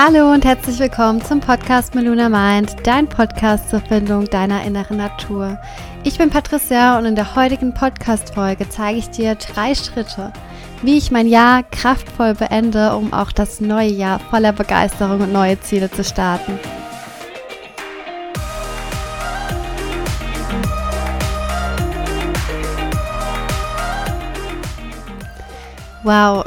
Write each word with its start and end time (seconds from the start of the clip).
Hallo 0.00 0.32
und 0.32 0.44
herzlich 0.44 0.78
willkommen 0.78 1.20
zum 1.24 1.40
Podcast 1.40 1.96
Meluna 1.96 2.28
Mind, 2.28 2.76
dein 2.84 3.08
Podcast 3.08 3.68
zur 3.68 3.80
Findung 3.80 4.26
deiner 4.26 4.62
inneren 4.62 4.98
Natur. 4.98 5.58
Ich 6.04 6.18
bin 6.18 6.30
Patricia 6.30 6.96
und 6.96 7.04
in 7.04 7.16
der 7.16 7.34
heutigen 7.34 7.74
Podcast-Folge 7.74 8.68
zeige 8.68 9.00
ich 9.00 9.10
dir 9.10 9.34
drei 9.34 9.74
Schritte, 9.74 10.32
wie 10.82 10.96
ich 10.96 11.10
mein 11.10 11.26
Jahr 11.26 11.64
kraftvoll 11.64 12.34
beende, 12.34 12.94
um 12.94 13.12
auch 13.12 13.32
das 13.32 13.60
neue 13.60 13.88
Jahr 13.88 14.20
voller 14.20 14.52
Begeisterung 14.52 15.20
und 15.20 15.32
neue 15.32 15.58
Ziele 15.58 15.90
zu 15.90 16.04
starten. 16.04 16.60
Wow, 26.04 26.44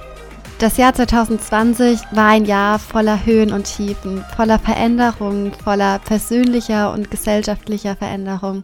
das 0.61 0.77
Jahr 0.77 0.93
2020 0.93 1.99
war 2.11 2.27
ein 2.27 2.45
Jahr 2.45 2.77
voller 2.77 3.25
Höhen 3.25 3.51
und 3.51 3.63
Tiefen, 3.63 4.23
voller 4.35 4.59
Veränderungen, 4.59 5.53
voller 5.53 5.97
persönlicher 5.97 6.93
und 6.93 7.09
gesellschaftlicher 7.09 7.95
Veränderung. 7.95 8.63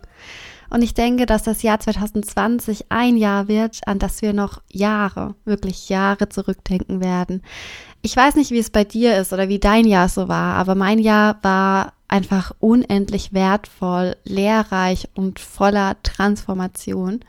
Und 0.69 0.83
ich 0.83 0.93
denke, 0.93 1.25
dass 1.25 1.41
das 1.41 1.63
Jahr 1.63 1.79
2020 1.79 2.85
ein 2.89 3.17
Jahr 3.17 3.47
wird, 3.47 3.79
an 3.87 3.97
das 3.97 4.21
wir 4.21 4.33
noch 4.33 4.61
Jahre, 4.71 5.33
wirklich 5.43 5.89
Jahre 5.89 6.29
zurückdenken 6.29 7.01
werden. 7.01 7.41
Ich 8.03 8.15
weiß 8.15 8.35
nicht, 8.35 8.51
wie 8.51 8.59
es 8.59 8.69
bei 8.69 8.83
dir 8.83 9.17
ist 9.17 9.33
oder 9.33 9.49
wie 9.49 9.59
dein 9.59 9.87
Jahr 9.87 10.07
so 10.07 10.27
war, 10.27 10.55
aber 10.55 10.75
mein 10.75 10.99
Jahr 10.99 11.39
war 11.41 11.93
einfach 12.07 12.51
unendlich 12.59 13.33
wertvoll, 13.33 14.17
lehrreich 14.23 15.09
und 15.15 15.39
voller 15.39 15.95
Transformation 16.03 17.21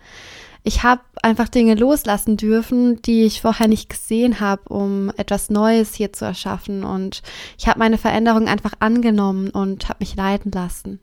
ich 0.63 0.83
habe 0.83 1.03
einfach 1.23 1.49
Dinge 1.49 1.75
loslassen 1.75 2.37
dürfen, 2.37 3.01
die 3.03 3.25
ich 3.25 3.41
vorher 3.41 3.69
nicht 3.69 3.89
gesehen 3.89 4.41
habe, 4.41 4.63
um 4.69 5.11
etwas 5.17 5.51
Neues 5.51 5.95
hier 5.95 6.13
zu 6.13 6.25
erschaffen. 6.25 6.85
Und 6.85 7.23
ich 7.59 7.69
habe 7.69 7.79
meine 7.79 7.99
Veränderung 7.99 8.49
einfach 8.49 8.73
angenommen 8.81 9.51
und 9.51 9.89
habe 9.89 9.99
mich 10.01 10.17
leiten 10.17 10.53
lassen. 10.53 11.01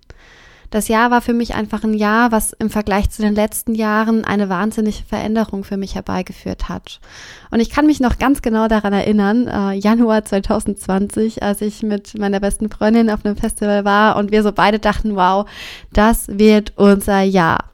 Das 0.71 0.88
Jahr 0.88 1.11
war 1.11 1.21
für 1.21 1.33
mich 1.33 1.55
einfach 1.55 1.83
ein 1.83 1.94
Jahr, 1.94 2.31
was 2.31 2.52
im 2.53 2.69
Vergleich 2.69 3.09
zu 3.09 3.21
den 3.21 3.35
letzten 3.35 3.75
Jahren 3.75 4.25
eine 4.25 4.49
wahnsinnige 4.49 5.03
Veränderung 5.07 5.63
für 5.63 5.77
mich 5.77 5.95
herbeigeführt 5.95 6.67
hat. 6.67 6.99
Und 7.51 7.59
ich 7.59 7.69
kann 7.69 7.85
mich 7.85 7.99
noch 7.99 8.17
ganz 8.17 8.41
genau 8.41 8.67
daran 8.67 8.91
erinnern, 8.91 9.47
äh, 9.47 9.73
Januar 9.73 10.25
2020, 10.25 11.44
als 11.44 11.61
ich 11.61 11.83
mit 11.83 12.17
meiner 12.17 12.39
besten 12.39 12.69
Freundin 12.69 13.09
auf 13.09 13.23
einem 13.23 13.38
Festival 13.38 13.85
war 13.85 14.17
und 14.17 14.31
wir 14.31 14.44
so 14.44 14.51
beide 14.51 14.79
dachten, 14.79 15.16
wow, 15.16 15.47
das 15.94 16.27
wird 16.27 16.73
unser 16.75 17.22
Jahr. 17.22 17.72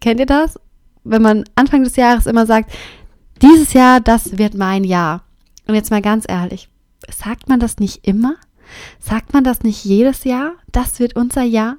Kennt 0.00 0.18
ihr 0.18 0.26
das? 0.26 0.58
Wenn 1.10 1.22
man 1.22 1.44
Anfang 1.54 1.84
des 1.84 1.96
Jahres 1.96 2.26
immer 2.26 2.46
sagt, 2.46 2.70
dieses 3.42 3.72
Jahr, 3.72 4.00
das 4.00 4.38
wird 4.38 4.54
mein 4.54 4.84
Jahr. 4.84 5.22
Und 5.66 5.74
jetzt 5.74 5.90
mal 5.90 6.02
ganz 6.02 6.24
ehrlich, 6.28 6.68
sagt 7.10 7.48
man 7.48 7.60
das 7.60 7.78
nicht 7.78 8.06
immer? 8.06 8.36
Sagt 9.00 9.32
man 9.32 9.44
das 9.44 9.62
nicht 9.62 9.84
jedes 9.84 10.24
Jahr? 10.24 10.52
Das 10.72 10.98
wird 10.98 11.16
unser 11.16 11.42
Jahr? 11.42 11.76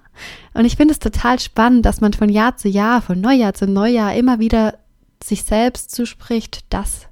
Und 0.54 0.66
ich 0.66 0.76
finde 0.76 0.94
es 0.94 1.00
total 1.00 1.40
spannend, 1.40 1.86
dass 1.86 2.02
man 2.02 2.14
von 2.14 2.30
Jahr 2.30 2.58
zu 2.58 2.68
Jahr, 2.68 3.02
von 3.02 3.22
Neujahr 3.22 3.54
zu 3.54 3.68
Neujahr 3.68 4.16
immer 4.16 4.40
wieder 4.40 4.78
sich 5.24 5.44
selbst 5.44 5.92
zuspricht, 5.92 6.66
dass 6.70 7.08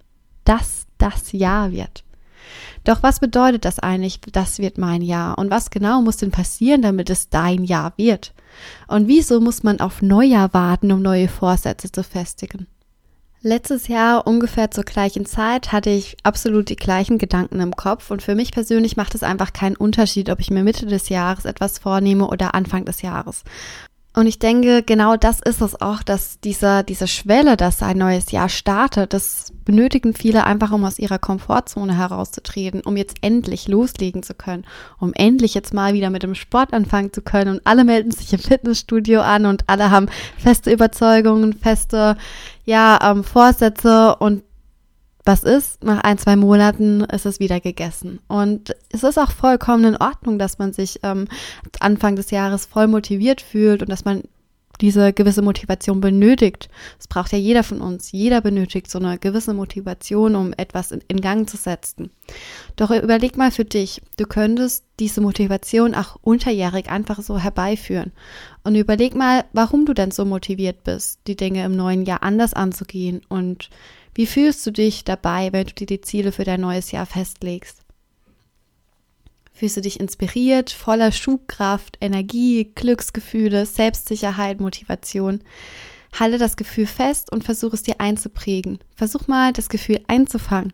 das 0.46 0.88
das 0.98 1.32
Jahr 1.32 1.72
wird. 1.72 2.04
Doch 2.88 3.04
was 3.04 3.20
bedeutet 3.20 3.66
das 3.66 3.80
eigentlich, 3.80 4.22
das 4.32 4.60
wird 4.60 4.78
mein 4.78 5.02
Jahr? 5.02 5.38
Und 5.38 5.52
was 5.52 5.72
genau 5.72 6.02
muss 6.02 6.16
denn 6.16 6.32
passieren, 6.32 6.82
damit 6.82 7.10
es 7.10 7.28
dein 7.28 7.66
Jahr 7.66 7.92
wird? 7.98 8.34
Und 8.88 9.10
wieso 9.10 9.42
muss 9.42 9.62
man 9.62 9.82
auf 9.82 10.02
Neujahr 10.02 10.54
warten, 10.54 10.94
um 10.94 11.02
neue 11.02 11.28
Vorsätze 11.28 11.92
zu 11.92 12.02
festigen? 12.02 12.66
Letztes 13.42 13.90
Jahr 13.90 14.26
ungefähr 14.26 14.72
zur 14.72 14.86
gleichen 14.86 15.26
Zeit 15.26 15.74
hatte 15.74 15.90
ich 15.90 16.16
absolut 16.24 16.70
die 16.70 16.78
gleichen 16.78 17.18
Gedanken 17.18 17.60
im 17.60 17.76
Kopf 17.76 18.10
und 18.10 18.22
für 18.22 18.36
mich 18.36 18.54
persönlich 18.54 18.96
macht 18.96 19.16
es 19.16 19.22
einfach 19.22 19.52
keinen 19.52 19.76
Unterschied, 19.76 20.30
ob 20.30 20.40
ich 20.40 20.50
mir 20.50 20.64
Mitte 20.64 20.86
des 20.86 21.10
Jahres 21.10 21.44
etwas 21.44 21.80
vornehme 21.80 22.28
oder 22.28 22.56
Anfang 22.56 22.86
des 22.86 23.02
Jahres. 23.02 23.44
Und 24.18 24.26
ich 24.26 24.40
denke, 24.40 24.82
genau 24.82 25.16
das 25.16 25.42
ist 25.42 25.62
es 25.62 25.80
auch, 25.80 26.02
dass 26.02 26.40
dieser, 26.40 26.82
diese 26.82 27.08
Schwelle, 27.08 27.56
dass 27.56 27.84
ein 27.84 28.00
neues 28.00 28.32
Jahr 28.32 28.50
startet, 28.50 29.14
das 29.14 29.54
benötigen 29.64 30.16
viele 30.16 30.44
einfach, 30.44 30.72
um 30.72 30.84
aus 30.86 30.98
ihrer 30.98 31.20
Komfortzone 31.20 31.96
herauszutreten, 31.96 32.82
um 32.82 32.98
jetzt 32.98 33.18
endlich 33.22 33.68
loslegen 33.68 34.24
zu 34.24 34.34
können, 34.34 34.66
um 35.00 35.14
endlich 35.14 35.54
jetzt 35.54 35.72
mal 35.72 35.94
wieder 35.94 36.10
mit 36.10 36.24
dem 36.24 36.34
Sport 36.34 36.74
anfangen 36.74 37.14
zu 37.14 37.22
können. 37.22 37.58
Und 37.58 37.62
alle 37.66 37.84
melden 37.84 38.10
sich 38.10 38.34
im 38.34 38.40
Fitnessstudio 38.40 39.22
an 39.22 39.46
und 39.46 39.66
alle 39.68 39.92
haben 39.92 40.08
feste 40.40 40.72
Überzeugungen, 40.72 41.54
feste, 41.54 42.18
ja, 42.66 42.98
ähm, 43.04 43.24
Vorsätze 43.24 44.16
und 44.16 44.42
was 45.28 45.44
ist, 45.44 45.84
nach 45.84 46.02
ein, 46.04 46.18
zwei 46.18 46.36
Monaten 46.36 47.02
ist 47.02 47.26
es 47.26 47.40
wieder 47.40 47.60
gegessen. 47.60 48.20
Und 48.28 48.76
es 48.90 49.04
ist 49.04 49.20
auch 49.20 49.32
vollkommen 49.32 49.84
in 49.84 49.98
Ordnung, 49.98 50.40
dass 50.40 50.58
man 50.58 50.74
sich 50.74 51.02
ähm, 51.04 51.28
Anfang 51.80 52.16
des 52.16 52.32
Jahres 52.32 52.66
voll 52.66 52.88
motiviert 52.88 53.42
fühlt 53.42 53.82
und 53.82 53.90
dass 53.90 54.06
man 54.06 54.24
diese 54.82 55.12
gewisse 55.12 55.42
Motivation 55.42 56.02
benötigt. 56.02 56.70
Das 56.98 57.08
braucht 57.08 57.32
ja 57.32 57.38
jeder 57.38 57.64
von 57.64 57.82
uns. 57.82 58.12
Jeder 58.12 58.42
benötigt 58.42 58.90
so 58.90 59.00
eine 59.00 59.18
gewisse 59.18 59.54
Motivation, 59.54 60.36
um 60.36 60.54
etwas 60.56 60.92
in, 60.92 61.02
in, 61.08 61.20
Gang 61.20 61.50
zu 61.50 61.58
setzen. 61.58 62.12
Doch 62.76 62.92
überleg 62.92 63.38
mal 63.38 63.52
für 63.52 63.66
dich, 63.66 64.02
du 64.18 64.26
könntest 64.26 64.84
diese 65.00 65.22
Motivation 65.22 65.96
auch 65.96 66.18
unterjährig 66.22 66.90
einfach 66.90 67.22
so 67.22 67.40
herbeiführen. 67.40 68.12
Und 68.64 68.76
überleg 68.76 69.16
mal, 69.16 69.46
warum 69.52 69.86
du 69.86 69.94
denn 69.94 70.12
so 70.12 70.26
motiviert 70.26 70.84
bist, 70.84 71.20
die 71.28 71.36
Dinge 71.36 71.66
im 71.66 71.76
neuen 71.76 72.06
Jahr 72.06 72.24
anders 72.24 72.54
anzugehen 72.54 73.22
und 73.30 73.70
wie 74.18 74.26
fühlst 74.26 74.66
du 74.66 74.72
dich 74.72 75.04
dabei, 75.04 75.54
wenn 75.54 75.68
du 75.68 75.74
dir 75.76 75.86
die 75.86 76.02
Ziele 76.02 76.32
für 76.32 76.44
dein 76.44 76.62
neues 76.62 76.92
Jahr 76.92 77.06
festlegst? 77.06 77.86
Fühlst 79.54 79.78
du 79.78 79.82
dich 79.82 80.00
inspiriert, 80.00 80.72
voller 80.72 81.12
Schubkraft, 81.12 82.00
Energie, 82.02 82.72
Glücksgefühle, 82.74 83.68
Selbstsicherheit, 83.68 84.60
Motivation? 84.60 85.42
Halte 86.20 86.40
das 86.40 86.58
Gefühl 86.58 86.88
fest 86.88 87.32
und 87.32 87.44
versuch 87.44 87.74
es 87.74 87.84
dir 87.84 88.02
einzuprägen. 88.02 88.80
Versuch 88.96 89.28
mal, 89.28 89.54
das 89.54 89.70
Gefühl 89.70 90.02
einzufangen. 90.08 90.74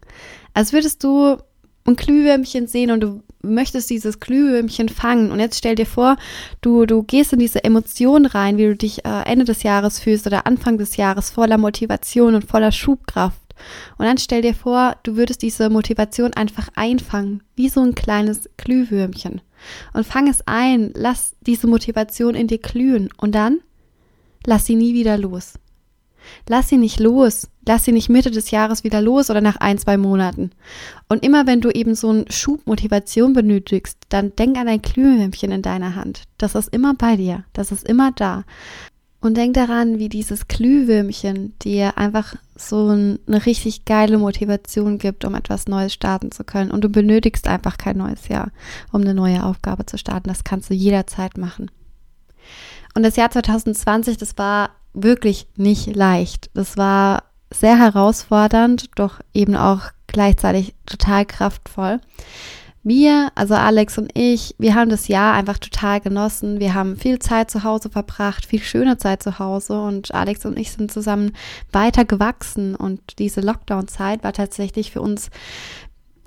Als 0.54 0.72
würdest 0.72 1.04
du 1.04 1.36
ein 1.84 1.98
Glühwürmchen 1.98 2.68
sehen 2.68 2.92
und 2.92 3.02
du 3.02 3.24
möchtest 3.44 3.90
dieses 3.90 4.20
Glühwürmchen 4.20 4.90
fangen. 4.90 5.32
Und 5.32 5.40
jetzt 5.40 5.58
stell 5.58 5.76
dir 5.76 5.86
vor, 5.86 6.18
du, 6.62 6.86
du 6.86 7.04
gehst 7.04 7.34
in 7.34 7.40
diese 7.40 7.64
Emotion 7.64 8.26
rein, 8.26 8.58
wie 8.58 8.66
du 8.66 8.76
dich 8.76 9.06
äh, 9.06 9.24
Ende 9.26 9.46
des 9.46 9.64
Jahres 9.64 10.00
fühlst 10.00 10.26
oder 10.26 10.48
Anfang 10.48 10.78
des 10.78 10.98
Jahres 10.98 11.30
voller 11.30 11.58
Motivation 11.58 12.36
und 12.36 12.46
voller 12.46 12.72
Schubkraft. 12.72 13.40
Und 13.98 14.06
dann 14.06 14.18
stell 14.18 14.42
dir 14.42 14.56
vor, 14.56 14.96
du 15.04 15.16
würdest 15.16 15.42
diese 15.42 15.70
Motivation 15.70 16.34
einfach 16.34 16.70
einfangen, 16.76 17.44
wie 17.56 17.70
so 17.70 17.82
ein 17.82 17.96
kleines 17.96 18.50
Glühwürmchen. 18.58 19.42
Und 19.94 20.06
fang 20.06 20.28
es 20.28 20.42
ein, 20.46 20.92
lass 20.96 21.36
diese 21.42 21.68
Motivation 21.68 22.36
in 22.36 22.48
dir 22.48 22.58
glühen 22.58 23.10
und 23.18 23.34
dann 23.36 23.60
lass 24.46 24.66
sie 24.66 24.76
nie 24.76 24.94
wieder 24.94 25.18
los. 25.18 25.54
Lass 26.48 26.70
sie 26.70 26.78
nicht 26.78 27.00
los. 27.00 27.50
Lass 27.66 27.86
sie 27.86 27.92
nicht 27.92 28.10
Mitte 28.10 28.32
des 28.32 28.52
Jahres 28.52 28.84
wieder 28.84 29.02
los 29.02 29.30
oder 29.30 29.42
nach 29.42 29.58
ein, 29.58 29.78
zwei 29.78 29.98
Monaten. 29.98 30.52
Und 31.08 31.24
immer 31.24 31.48
wenn 31.48 31.62
du 31.62 31.70
eben 31.70 31.96
so 31.96 32.10
einen 32.10 32.30
Schub 32.30 32.66
Motivation 32.68 33.34
benötigst, 33.34 33.98
dann 34.10 34.36
denk 34.36 34.58
an 34.58 34.68
ein 34.68 34.82
Glühwürmchen 34.82 35.52
in 35.52 35.62
deiner 35.62 35.96
Hand. 35.96 36.24
Das 36.38 36.56
ist 36.56 36.74
immer 36.74 36.94
bei 36.94 37.16
dir. 37.16 37.46
Das 37.54 37.72
ist 37.72 37.88
immer 37.88 38.12
da. 38.12 38.44
Und 39.24 39.38
denk 39.38 39.54
daran, 39.54 40.00
wie 40.00 40.10
dieses 40.10 40.50
Glühwürmchen 40.50 41.58
dir 41.60 41.98
einfach 41.98 42.36
so 42.58 42.90
eine 42.90 43.46
richtig 43.46 43.86
geile 43.86 44.18
Motivation 44.18 44.98
gibt, 44.98 45.24
um 45.24 45.34
etwas 45.34 45.68
Neues 45.68 45.94
starten 45.94 46.32
zu 46.34 46.44
können. 46.44 46.72
Und 46.72 46.84
du 46.84 46.90
benötigst 46.90 47.48
einfach 47.48 47.78
kein 47.78 47.98
neues 47.98 48.28
Jahr, 48.28 48.52
um 48.92 49.00
eine 49.00 49.14
neue 49.14 49.46
Aufgabe 49.46 49.86
zu 49.86 49.98
starten. 49.98 50.28
Das 50.28 50.44
kannst 50.44 50.70
du 50.70 50.74
jederzeit 50.74 51.38
machen. 51.38 51.72
Und 52.96 53.04
das 53.04 53.16
Jahr 53.16 53.32
2020, 53.32 54.18
das 54.18 54.38
war 54.38 54.72
wirklich 54.94 55.48
nicht 55.56 55.96
leicht. 55.96 56.50
Das 56.54 56.78
war 56.78 57.24
sehr 57.52 57.78
herausfordernd, 57.78 58.90
doch 58.96 59.20
eben 59.34 59.56
auch 59.56 59.92
gleichzeitig 60.08 60.76
total 60.86 61.26
kraftvoll. 61.26 62.00
Wir, 62.86 63.32
also 63.36 63.54
Alex 63.54 63.98
und 63.98 64.12
ich, 64.14 64.56
wir 64.58 64.76
haben 64.76 64.90
das 64.90 65.08
Jahr 65.08 65.34
einfach 65.34 65.58
total 65.58 66.02
genossen. 66.02 66.60
Wir 66.60 66.74
haben 66.74 66.98
viel 66.98 67.18
Zeit 67.20 67.50
zu 67.50 67.64
Hause 67.64 67.90
verbracht, 67.90 68.46
viel 68.46 68.62
schöne 68.62 68.98
Zeit 68.98 69.24
zu 69.24 69.40
Hause 69.40 69.82
und 69.82 70.14
Alex 70.14 70.46
und 70.46 70.60
ich 70.60 70.74
sind 70.74 70.92
zusammen 70.92 71.32
weiter 71.72 72.04
gewachsen 72.04 72.76
und 72.76 73.20
diese 73.20 73.40
Lockdown-Zeit 73.40 74.24
war 74.26 74.34
tatsächlich 74.34 74.92
für 74.92 75.02
uns 75.02 75.30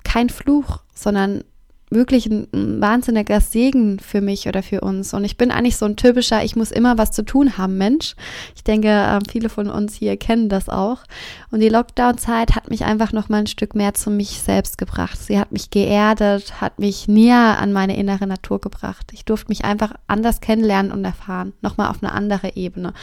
kein 0.03 0.29
Fluch, 0.29 0.79
sondern 0.95 1.43
wirklich 1.89 2.25
ein, 2.25 2.81
wahnsinniger 2.81 3.39
Segen 3.39 3.99
für 3.99 4.19
mich 4.21 4.47
oder 4.47 4.61
für 4.61 4.81
uns. 4.81 5.13
Und 5.13 5.23
ich 5.23 5.37
bin 5.37 5.51
eigentlich 5.51 5.77
so 5.77 5.85
ein 5.85 5.95
typischer, 5.95 6.43
ich 6.43 6.55
muss 6.55 6.71
immer 6.71 6.97
was 6.97 7.11
zu 7.11 7.23
tun 7.23 7.57
haben 7.57 7.77
Mensch. 7.77 8.15
Ich 8.55 8.63
denke, 8.63 8.89
ähm, 8.89 9.21
viele 9.29 9.49
von 9.49 9.69
uns 9.69 9.95
hier 9.95 10.17
kennen 10.17 10.49
das 10.49 10.67
auch. 10.67 11.03
Und 11.49 11.61
die 11.61 11.69
Lockdown-Zeit 11.69 12.55
hat 12.55 12.69
mich 12.69 12.83
einfach 12.83 13.13
noch 13.13 13.29
mal 13.29 13.39
ein 13.39 13.47
Stück 13.47 13.73
mehr 13.73 13.93
zu 13.93 14.09
mich 14.09 14.41
selbst 14.41 14.77
gebracht. 14.77 15.17
Sie 15.17 15.39
hat 15.39 15.51
mich 15.51 15.69
geerdet, 15.69 16.59
hat 16.59 16.79
mich 16.79 17.07
näher 17.07 17.57
an 17.59 17.71
meine 17.71 17.95
innere 17.95 18.27
Natur 18.27 18.59
gebracht. 18.59 19.11
Ich 19.13 19.23
durfte 19.23 19.49
mich 19.49 19.63
einfach 19.63 19.93
anders 20.07 20.41
kennenlernen 20.41 20.91
und 20.91 21.05
erfahren. 21.05 21.53
Nochmal 21.61 21.89
auf 21.89 22.03
eine 22.03 22.11
andere 22.11 22.55
Ebene. 22.55 22.93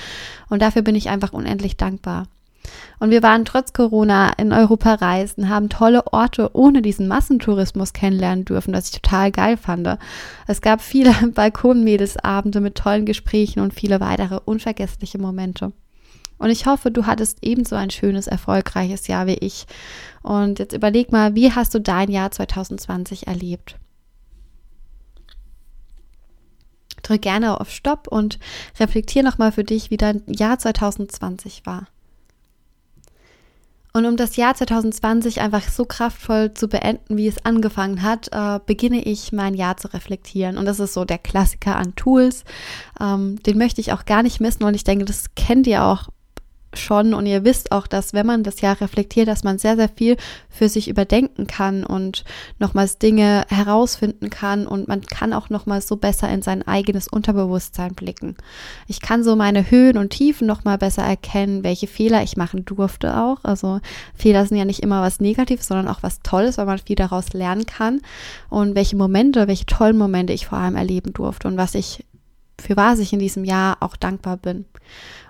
Und 0.51 0.61
dafür 0.61 0.83
bin 0.83 0.95
ich 0.95 1.09
einfach 1.09 1.33
unendlich 1.33 1.77
dankbar. 1.77 2.27
Und 2.99 3.11
wir 3.11 3.23
waren 3.23 3.45
trotz 3.45 3.73
Corona 3.73 4.33
in 4.39 4.53
Europa 4.53 4.95
reisen, 4.95 5.49
haben 5.49 5.69
tolle 5.69 6.13
Orte 6.13 6.51
ohne 6.55 6.83
diesen 6.83 7.09
Massentourismus 7.09 7.93
kennenlernen 7.93 8.45
dürfen, 8.45 8.73
was 8.73 8.87
ich 8.87 9.01
total 9.01 9.31
geil 9.31 9.57
fand. 9.57 9.89
Es 10.47 10.61
gab 10.61 10.81
viele 10.81 11.13
Balkonmädelsabende 11.35 12.61
mit 12.61 12.77
tollen 12.77 13.07
Gesprächen 13.07 13.61
und 13.61 13.75
viele 13.75 14.01
weitere 14.01 14.41
unvergessliche 14.45 15.19
Momente. 15.19 15.73
Und 16.39 16.51
ich 16.51 16.67
hoffe, 16.67 16.91
du 16.91 17.07
hattest 17.07 17.39
ebenso 17.43 17.77
ein 17.77 17.91
schönes, 17.91 18.27
erfolgreiches 18.27 19.07
Jahr 19.07 19.27
wie 19.27 19.35
ich. 19.35 19.67
Und 20.23 20.59
jetzt 20.59 20.75
überleg 20.75 21.13
mal, 21.13 21.35
wie 21.35 21.53
hast 21.53 21.75
du 21.75 21.81
dein 21.81 22.11
Jahr 22.11 22.31
2020 22.31 23.27
erlebt? 23.27 23.77
Drück 27.03 27.23
gerne 27.23 27.61
auf 27.61 27.71
Stopp 27.71 28.09
und 28.09 28.39
reflektier 28.81 29.23
nochmal 29.23 29.53
für 29.53 29.65
dich, 29.65 29.91
wie 29.91 29.97
dein 29.97 30.23
Jahr 30.27 30.59
2020 30.59 31.67
war. 31.67 31.87
Und 33.97 34.07
um 34.07 34.17
das 34.17 34.35
Jahr 34.35 34.57
2020 34.57 35.41
einfach 35.41 35.69
so 35.69 35.85
kraftvoll 35.85 36.53
zu 36.53 36.67
beenden, 36.67 37.17
wie 37.17 37.29
es 37.29 37.45
angefangen 37.45 38.03
hat, 38.03 38.29
äh, 38.33 38.59
beginne 38.67 39.01
ich 39.01 39.31
mein 39.31 39.55
Jahr 39.55 39.77
zu 39.77 39.87
reflektieren. 39.95 40.59
Und 40.59 40.65
das 40.65 40.81
ist 40.81 40.95
so 40.95 41.05
der 41.05 41.19
Klassiker 41.19 41.77
an 41.77 41.95
Tools. 41.95 42.43
Ähm, 43.01 43.41
den 43.45 43.57
möchte 43.57 43.81
ich 43.81 43.93
auch 43.93 44.05
gar 44.05 44.25
nicht 44.25 44.41
missen 44.41 44.65
und 44.65 44.75
ich 44.75 44.83
denke, 44.83 45.05
das 45.05 45.37
kennt 45.37 45.69
ihr 45.69 45.85
auch 45.85 46.09
schon 46.79 47.15
und 47.15 47.27
ihr 47.27 47.45
wisst 47.45 47.73
auch, 47.73 47.87
dass 47.87 48.13
wenn 48.13 48.27
man 48.27 48.43
das 48.43 48.61
Jahr 48.61 48.81
reflektiert, 48.81 49.29
dass 49.29 49.45
man 49.45 49.59
sehr, 49.59 49.77
sehr 49.77 49.89
viel 49.89 50.17
für 50.49 50.69
sich 50.69 50.89
überdenken 50.89 51.47
kann 51.47 51.85
und 51.85 52.25
nochmals 52.59 52.99
Dinge 52.99 53.45
herausfinden 53.49 54.31
kann 54.31 54.67
und 54.67 54.89
man 54.89 55.03
kann 55.03 55.33
auch 55.33 55.51
nochmals 55.51 55.89
so 55.89 55.97
besser 55.97 56.29
in 56.29 56.43
sein 56.43 56.67
eigenes 56.67 57.09
Unterbewusstsein 57.09 57.95
blicken. 57.95 58.37
Ich 58.87 59.01
kann 59.01 59.25
so 59.25 59.37
meine 59.37 59.71
Höhen 59.71 59.99
und 59.99 60.11
Tiefen 60.11 60.47
nochmal 60.47 60.79
besser 60.79 61.03
erkennen, 61.03 61.65
welche 61.65 61.87
Fehler 61.87 62.23
ich 62.23 62.37
machen 62.37 62.65
durfte 62.65 63.17
auch. 63.17 63.39
Also 63.43 63.81
Fehler 64.15 64.47
sind 64.47 64.57
ja 64.57 64.65
nicht 64.65 64.81
immer 64.81 65.03
was 65.03 65.21
Negatives, 65.21 65.67
sondern 65.67 65.89
auch 65.89 66.03
was 66.03 66.21
Tolles, 66.21 66.59
weil 66.59 66.67
man 66.67 66.79
viel 66.79 66.97
daraus 66.97 67.33
lernen 67.33 67.67
kann 67.67 68.01
und 68.49 68.75
welche 68.75 68.97
Momente, 68.97 69.49
welche 69.49 69.67
tollen 69.67 69.99
Momente 69.99 70.33
ich 70.33 70.47
vor 70.47 70.59
allem 70.59 70.77
erleben 70.77 71.13
durfte 71.13 71.49
und 71.49 71.57
was 71.57 71.75
ich 71.75 72.05
für 72.61 72.77
was 72.77 72.99
ich 72.99 73.13
in 73.13 73.19
diesem 73.19 73.45
Jahr 73.45 73.79
auch 73.81 73.97
dankbar 73.97 74.37
bin. 74.37 74.65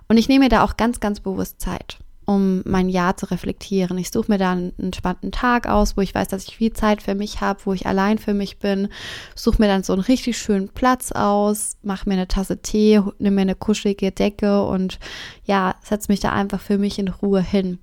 Und 0.08 0.16
ich 0.16 0.28
nehme 0.28 0.44
mir 0.44 0.50
da 0.50 0.64
auch 0.64 0.76
ganz, 0.76 1.00
ganz 1.00 1.20
bewusst 1.20 1.60
Zeit, 1.60 1.98
um 2.26 2.62
mein 2.64 2.88
Jahr 2.88 3.16
zu 3.16 3.26
reflektieren. 3.26 3.96
Ich 3.98 4.10
suche 4.10 4.30
mir 4.30 4.38
da 4.38 4.52
einen 4.52 4.78
entspannten 4.78 5.32
Tag 5.32 5.66
aus, 5.66 5.96
wo 5.96 6.02
ich 6.02 6.14
weiß, 6.14 6.28
dass 6.28 6.46
ich 6.46 6.56
viel 6.56 6.72
Zeit 6.72 7.02
für 7.02 7.14
mich 7.14 7.40
habe, 7.40 7.60
wo 7.64 7.72
ich 7.72 7.86
allein 7.86 8.18
für 8.18 8.34
mich 8.34 8.58
bin. 8.58 8.88
Suche 9.34 9.60
mir 9.62 9.68
dann 9.68 9.82
so 9.82 9.92
einen 9.92 10.02
richtig 10.02 10.36
schönen 10.38 10.68
Platz 10.68 11.12
aus, 11.12 11.76
mache 11.82 12.08
mir 12.08 12.14
eine 12.14 12.28
Tasse 12.28 12.60
Tee, 12.60 13.00
nehme 13.18 13.36
mir 13.36 13.42
eine 13.42 13.54
kuschelige 13.54 14.12
Decke 14.12 14.64
und 14.64 14.98
ja, 15.44 15.74
setze 15.82 16.10
mich 16.10 16.20
da 16.20 16.32
einfach 16.32 16.60
für 16.60 16.78
mich 16.78 16.98
in 16.98 17.08
Ruhe 17.08 17.40
hin. 17.40 17.78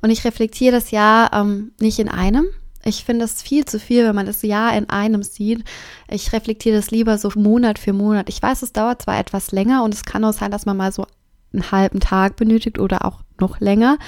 Und 0.00 0.10
ich 0.10 0.24
reflektiere 0.24 0.72
das 0.72 0.92
Jahr 0.92 1.32
ähm, 1.32 1.72
nicht 1.80 1.98
in 1.98 2.08
einem, 2.08 2.46
ich 2.84 3.04
finde 3.04 3.24
es 3.24 3.42
viel 3.42 3.64
zu 3.64 3.78
viel, 3.78 4.04
wenn 4.04 4.14
man 4.14 4.26
das 4.26 4.42
Jahr 4.42 4.76
in 4.76 4.88
einem 4.88 5.22
sieht. 5.22 5.64
Ich 6.08 6.32
reflektiere 6.32 6.76
das 6.76 6.90
lieber 6.90 7.18
so 7.18 7.30
Monat 7.34 7.78
für 7.78 7.92
Monat. 7.92 8.28
Ich 8.28 8.40
weiß, 8.40 8.62
es 8.62 8.72
dauert 8.72 9.02
zwar 9.02 9.18
etwas 9.18 9.52
länger 9.52 9.82
und 9.84 9.92
es 9.92 10.04
kann 10.04 10.24
auch 10.24 10.32
sein, 10.32 10.50
dass 10.50 10.64
man 10.64 10.76
mal 10.76 10.92
so 10.92 11.06
einen 11.52 11.70
halben 11.70 12.00
Tag 12.00 12.36
benötigt 12.36 12.78
oder 12.78 13.04
auch 13.04 13.20
noch 13.40 13.60
länger. 13.60 13.98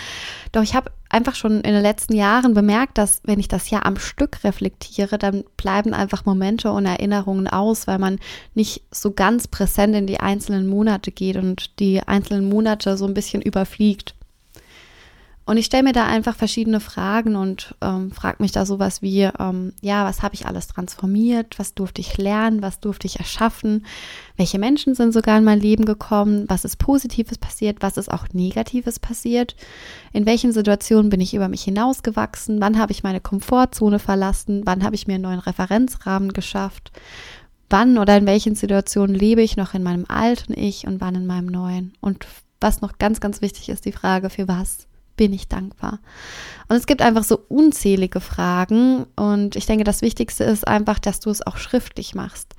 Doch 0.52 0.62
ich 0.62 0.74
habe 0.74 0.90
einfach 1.08 1.34
schon 1.34 1.60
in 1.60 1.72
den 1.72 1.82
letzten 1.82 2.14
Jahren 2.14 2.54
bemerkt, 2.54 2.98
dass 2.98 3.20
wenn 3.24 3.40
ich 3.40 3.48
das 3.48 3.70
Jahr 3.70 3.84
am 3.84 3.96
Stück 3.96 4.42
reflektiere, 4.44 5.18
dann 5.18 5.44
bleiben 5.56 5.92
einfach 5.92 6.24
Momente 6.24 6.70
und 6.70 6.86
Erinnerungen 6.86 7.48
aus, 7.48 7.86
weil 7.86 7.98
man 7.98 8.18
nicht 8.54 8.82
so 8.90 9.12
ganz 9.12 9.48
präsent 9.48 9.94
in 9.94 10.06
die 10.06 10.20
einzelnen 10.20 10.68
Monate 10.68 11.10
geht 11.10 11.36
und 11.36 11.78
die 11.80 12.00
einzelnen 12.00 12.48
Monate 12.48 12.96
so 12.96 13.06
ein 13.06 13.14
bisschen 13.14 13.42
überfliegt. 13.42 14.14
Und 15.50 15.56
ich 15.56 15.66
stelle 15.66 15.82
mir 15.82 15.92
da 15.92 16.06
einfach 16.06 16.36
verschiedene 16.36 16.78
Fragen 16.78 17.34
und 17.34 17.74
ähm, 17.80 18.12
frage 18.12 18.36
mich 18.38 18.52
da 18.52 18.64
sowas 18.64 19.02
wie, 19.02 19.22
ähm, 19.22 19.72
ja, 19.80 20.04
was 20.04 20.22
habe 20.22 20.36
ich 20.36 20.46
alles 20.46 20.68
transformiert? 20.68 21.58
Was 21.58 21.74
durfte 21.74 22.00
ich 22.00 22.16
lernen? 22.18 22.62
Was 22.62 22.78
durfte 22.78 23.08
ich 23.08 23.18
erschaffen? 23.18 23.84
Welche 24.36 24.60
Menschen 24.60 24.94
sind 24.94 25.10
sogar 25.10 25.36
in 25.38 25.42
mein 25.42 25.58
Leben 25.58 25.86
gekommen? 25.86 26.44
Was 26.46 26.64
ist 26.64 26.76
Positives 26.76 27.36
passiert? 27.36 27.78
Was 27.80 27.96
ist 27.96 28.12
auch 28.12 28.28
Negatives 28.32 29.00
passiert? 29.00 29.56
In 30.12 30.24
welchen 30.24 30.52
Situationen 30.52 31.10
bin 31.10 31.20
ich 31.20 31.34
über 31.34 31.48
mich 31.48 31.64
hinausgewachsen? 31.64 32.60
Wann 32.60 32.78
habe 32.78 32.92
ich 32.92 33.02
meine 33.02 33.20
Komfortzone 33.20 33.98
verlassen? 33.98 34.62
Wann 34.66 34.84
habe 34.84 34.94
ich 34.94 35.08
mir 35.08 35.14
einen 35.14 35.24
neuen 35.24 35.40
Referenzrahmen 35.40 36.32
geschafft? 36.32 36.92
Wann 37.68 37.98
oder 37.98 38.16
in 38.16 38.26
welchen 38.26 38.54
Situationen 38.54 39.16
lebe 39.16 39.42
ich 39.42 39.56
noch 39.56 39.74
in 39.74 39.82
meinem 39.82 40.04
alten 40.06 40.52
Ich 40.52 40.86
und 40.86 41.00
wann 41.00 41.16
in 41.16 41.26
meinem 41.26 41.46
neuen? 41.46 41.94
Und 42.00 42.28
was 42.60 42.82
noch 42.82 42.98
ganz, 42.98 43.18
ganz 43.18 43.42
wichtig 43.42 43.68
ist, 43.68 43.84
die 43.84 43.90
Frage, 43.90 44.30
für 44.30 44.46
was 44.46 44.86
bin 45.16 45.32
ich 45.32 45.48
dankbar? 45.48 46.00
Und 46.68 46.76
es 46.76 46.86
gibt 46.86 47.02
einfach 47.02 47.24
so 47.24 47.40
unzählige 47.48 48.20
Fragen 48.20 49.06
und 49.16 49.56
ich 49.56 49.66
denke, 49.66 49.84
das 49.84 50.02
Wichtigste 50.02 50.44
ist 50.44 50.66
einfach, 50.66 50.98
dass 50.98 51.20
du 51.20 51.30
es 51.30 51.46
auch 51.46 51.56
schriftlich 51.56 52.14
machst. 52.14 52.54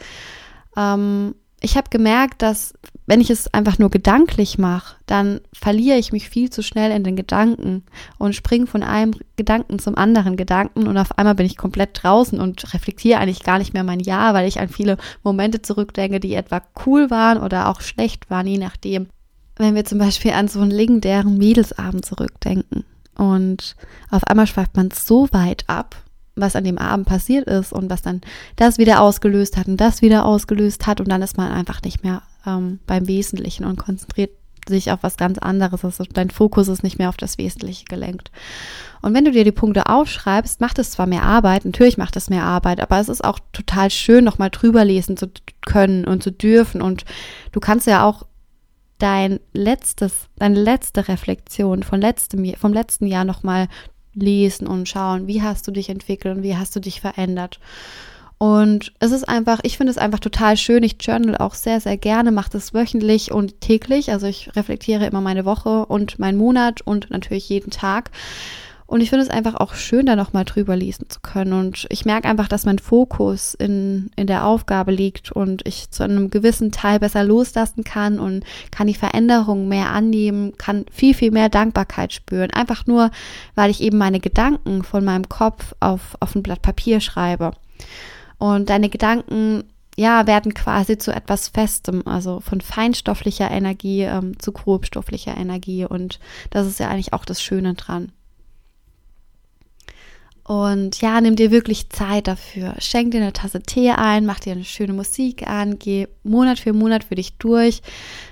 Ähm, 0.75 1.35
ich 1.63 1.77
habe 1.77 1.89
gemerkt, 1.89 2.41
dass 2.41 2.73
wenn 3.05 3.21
ich 3.21 3.29
es 3.29 3.53
einfach 3.53 3.77
nur 3.77 3.91
gedanklich 3.91 4.57
mache, 4.57 4.95
dann 5.05 5.41
verliere 5.53 5.97
ich 5.97 6.11
mich 6.11 6.27
viel 6.27 6.49
zu 6.49 6.63
schnell 6.63 6.91
in 6.91 7.03
den 7.03 7.15
Gedanken 7.15 7.83
und 8.17 8.35
springe 8.35 8.67
von 8.67 8.83
einem 8.83 9.13
Gedanken 9.35 9.77
zum 9.77 9.95
anderen 9.95 10.37
Gedanken 10.37 10.87
und 10.87 10.97
auf 10.97 11.17
einmal 11.17 11.35
bin 11.35 11.45
ich 11.45 11.57
komplett 11.57 12.01
draußen 12.01 12.39
und 12.39 12.73
reflektiere 12.73 13.19
eigentlich 13.19 13.43
gar 13.43 13.59
nicht 13.59 13.73
mehr 13.73 13.83
mein 13.83 13.99
Jahr, 13.99 14.33
weil 14.33 14.47
ich 14.47 14.59
an 14.59 14.69
viele 14.69 14.97
Momente 15.23 15.61
zurückdenke, 15.61 16.19
die 16.19 16.33
etwa 16.33 16.61
cool 16.85 17.11
waren 17.11 17.37
oder 17.37 17.69
auch 17.69 17.81
schlecht 17.81 18.29
waren, 18.29 18.47
je 18.47 18.57
nachdem 18.57 19.07
wenn 19.61 19.75
wir 19.75 19.85
zum 19.85 19.99
Beispiel 19.99 20.31
an 20.31 20.47
so 20.47 20.59
einen 20.59 20.71
legendären 20.71 21.37
Mädelsabend 21.37 22.05
zurückdenken 22.05 22.83
und 23.15 23.75
auf 24.09 24.23
einmal 24.25 24.47
schweift 24.47 24.75
man 24.75 24.89
so 24.91 25.29
weit 25.31 25.63
ab, 25.67 25.95
was 26.35 26.55
an 26.55 26.63
dem 26.63 26.77
Abend 26.77 27.07
passiert 27.07 27.47
ist 27.47 27.73
und 27.73 27.89
was 27.89 28.01
dann 28.01 28.21
das 28.55 28.77
wieder 28.77 29.01
ausgelöst 29.01 29.57
hat 29.57 29.67
und 29.67 29.77
das 29.77 30.01
wieder 30.01 30.25
ausgelöst 30.25 30.87
hat 30.87 30.99
und 30.99 31.09
dann 31.09 31.21
ist 31.21 31.37
man 31.37 31.51
einfach 31.51 31.81
nicht 31.83 32.03
mehr 32.03 32.23
ähm, 32.45 32.79
beim 32.87 33.07
Wesentlichen 33.07 33.65
und 33.65 33.77
konzentriert 33.77 34.31
sich 34.67 34.91
auf 34.91 34.99
was 35.01 35.17
ganz 35.17 35.37
anderes. 35.37 35.83
Also 35.83 36.03
dein 36.11 36.29
Fokus 36.29 36.67
ist 36.67 36.83
nicht 36.83 36.99
mehr 36.99 37.09
auf 37.09 37.17
das 37.17 37.37
Wesentliche 37.37 37.85
gelenkt. 37.85 38.31
Und 39.01 39.13
wenn 39.13 39.25
du 39.25 39.31
dir 39.31 39.43
die 39.43 39.51
Punkte 39.51 39.87
aufschreibst, 39.87 40.61
macht 40.61 40.77
es 40.79 40.91
zwar 40.91 41.07
mehr 41.07 41.23
Arbeit, 41.23 41.65
natürlich 41.65 41.97
macht 41.97 42.15
es 42.15 42.29
mehr 42.29 42.43
Arbeit, 42.43 42.79
aber 42.79 42.99
es 42.99 43.09
ist 43.09 43.23
auch 43.23 43.39
total 43.53 43.89
schön, 43.89 44.23
nochmal 44.23 44.51
drüber 44.51 44.85
lesen 44.85 45.17
zu 45.17 45.31
können 45.65 46.05
und 46.05 46.21
zu 46.21 46.31
dürfen. 46.31 46.81
Und 46.81 47.05
du 47.51 47.59
kannst 47.59 47.87
ja 47.87 48.05
auch 48.05 48.25
dein 49.01 49.39
letztes, 49.53 50.27
deine 50.37 50.61
letzte 50.61 51.07
Reflexion 51.07 51.83
von 51.83 51.99
letztem, 51.99 52.53
vom 52.55 52.73
letzten 52.73 53.07
Jahr 53.07 53.25
nochmal 53.25 53.67
lesen 54.13 54.67
und 54.67 54.87
schauen, 54.87 55.27
wie 55.27 55.41
hast 55.41 55.67
du 55.67 55.71
dich 55.71 55.89
entwickelt 55.89 56.37
und 56.37 56.43
wie 56.43 56.55
hast 56.55 56.75
du 56.75 56.79
dich 56.79 57.01
verändert. 57.01 57.59
Und 58.37 58.93
es 58.99 59.11
ist 59.11 59.29
einfach, 59.29 59.59
ich 59.63 59.77
finde 59.77 59.91
es 59.91 59.97
einfach 59.97 60.19
total 60.19 60.57
schön. 60.57 60.83
Ich 60.83 60.97
journal 60.99 61.37
auch 61.37 61.53
sehr, 61.53 61.79
sehr 61.79 61.97
gerne, 61.97 62.31
mache 62.31 62.49
das 62.49 62.73
wöchentlich 62.73 63.31
und 63.31 63.61
täglich. 63.61 64.11
Also 64.11 64.25
ich 64.25 64.55
reflektiere 64.55 65.05
immer 65.05 65.21
meine 65.21 65.45
Woche 65.45 65.85
und 65.85 66.17
meinen 66.17 66.37
Monat 66.37 66.81
und 66.81 67.11
natürlich 67.11 67.47
jeden 67.49 67.69
Tag. 67.69 68.09
Und 68.91 68.99
ich 68.99 69.09
finde 69.09 69.23
es 69.23 69.29
einfach 69.29 69.55
auch 69.55 69.73
schön, 69.73 70.05
da 70.05 70.17
nochmal 70.17 70.43
drüber 70.43 70.75
lesen 70.75 71.09
zu 71.09 71.21
können. 71.21 71.53
Und 71.53 71.87
ich 71.87 72.03
merke 72.03 72.27
einfach, 72.27 72.49
dass 72.49 72.65
mein 72.65 72.77
Fokus 72.77 73.53
in, 73.53 74.11
in 74.17 74.27
der 74.27 74.45
Aufgabe 74.45 74.91
liegt 74.91 75.31
und 75.31 75.65
ich 75.65 75.89
zu 75.91 76.03
einem 76.03 76.29
gewissen 76.29 76.73
Teil 76.73 76.99
besser 76.99 77.23
loslassen 77.23 77.85
kann 77.85 78.19
und 78.19 78.43
kann 78.69 78.87
die 78.87 78.93
Veränderungen 78.93 79.69
mehr 79.69 79.91
annehmen, 79.91 80.57
kann 80.57 80.83
viel, 80.91 81.13
viel 81.13 81.31
mehr 81.31 81.47
Dankbarkeit 81.47 82.11
spüren. 82.11 82.51
Einfach 82.51 82.85
nur, 82.85 83.11
weil 83.55 83.71
ich 83.71 83.79
eben 83.79 83.97
meine 83.97 84.19
Gedanken 84.19 84.83
von 84.83 85.05
meinem 85.05 85.29
Kopf 85.29 85.73
auf, 85.79 86.17
auf 86.19 86.35
ein 86.35 86.43
Blatt 86.43 86.61
Papier 86.61 86.99
schreibe. 86.99 87.53
Und 88.39 88.69
deine 88.69 88.89
Gedanken 88.89 89.63
ja, 89.95 90.27
werden 90.27 90.53
quasi 90.53 90.97
zu 90.97 91.15
etwas 91.15 91.47
Festem, 91.47 92.05
also 92.05 92.41
von 92.41 92.59
feinstofflicher 92.59 93.51
Energie 93.51 94.01
ähm, 94.01 94.37
zu 94.37 94.51
grobstofflicher 94.51 95.37
Energie. 95.37 95.85
Und 95.85 96.19
das 96.49 96.67
ist 96.67 96.81
ja 96.81 96.89
eigentlich 96.89 97.13
auch 97.13 97.23
das 97.23 97.41
Schöne 97.41 97.75
dran. 97.75 98.11
Und 100.51 100.99
ja, 100.99 101.21
nimm 101.21 101.37
dir 101.37 101.49
wirklich 101.49 101.89
Zeit 101.91 102.27
dafür. 102.27 102.75
Schenk 102.79 103.11
dir 103.11 103.21
eine 103.21 103.31
Tasse 103.31 103.61
Tee 103.63 103.91
ein, 103.91 104.25
mach 104.25 104.41
dir 104.41 104.51
eine 104.51 104.65
schöne 104.65 104.91
Musik 104.91 105.47
an, 105.47 105.79
geh 105.79 106.09
Monat 106.23 106.59
für 106.59 106.73
Monat 106.73 107.05
für 107.05 107.15
dich 107.15 107.37
durch. 107.37 107.81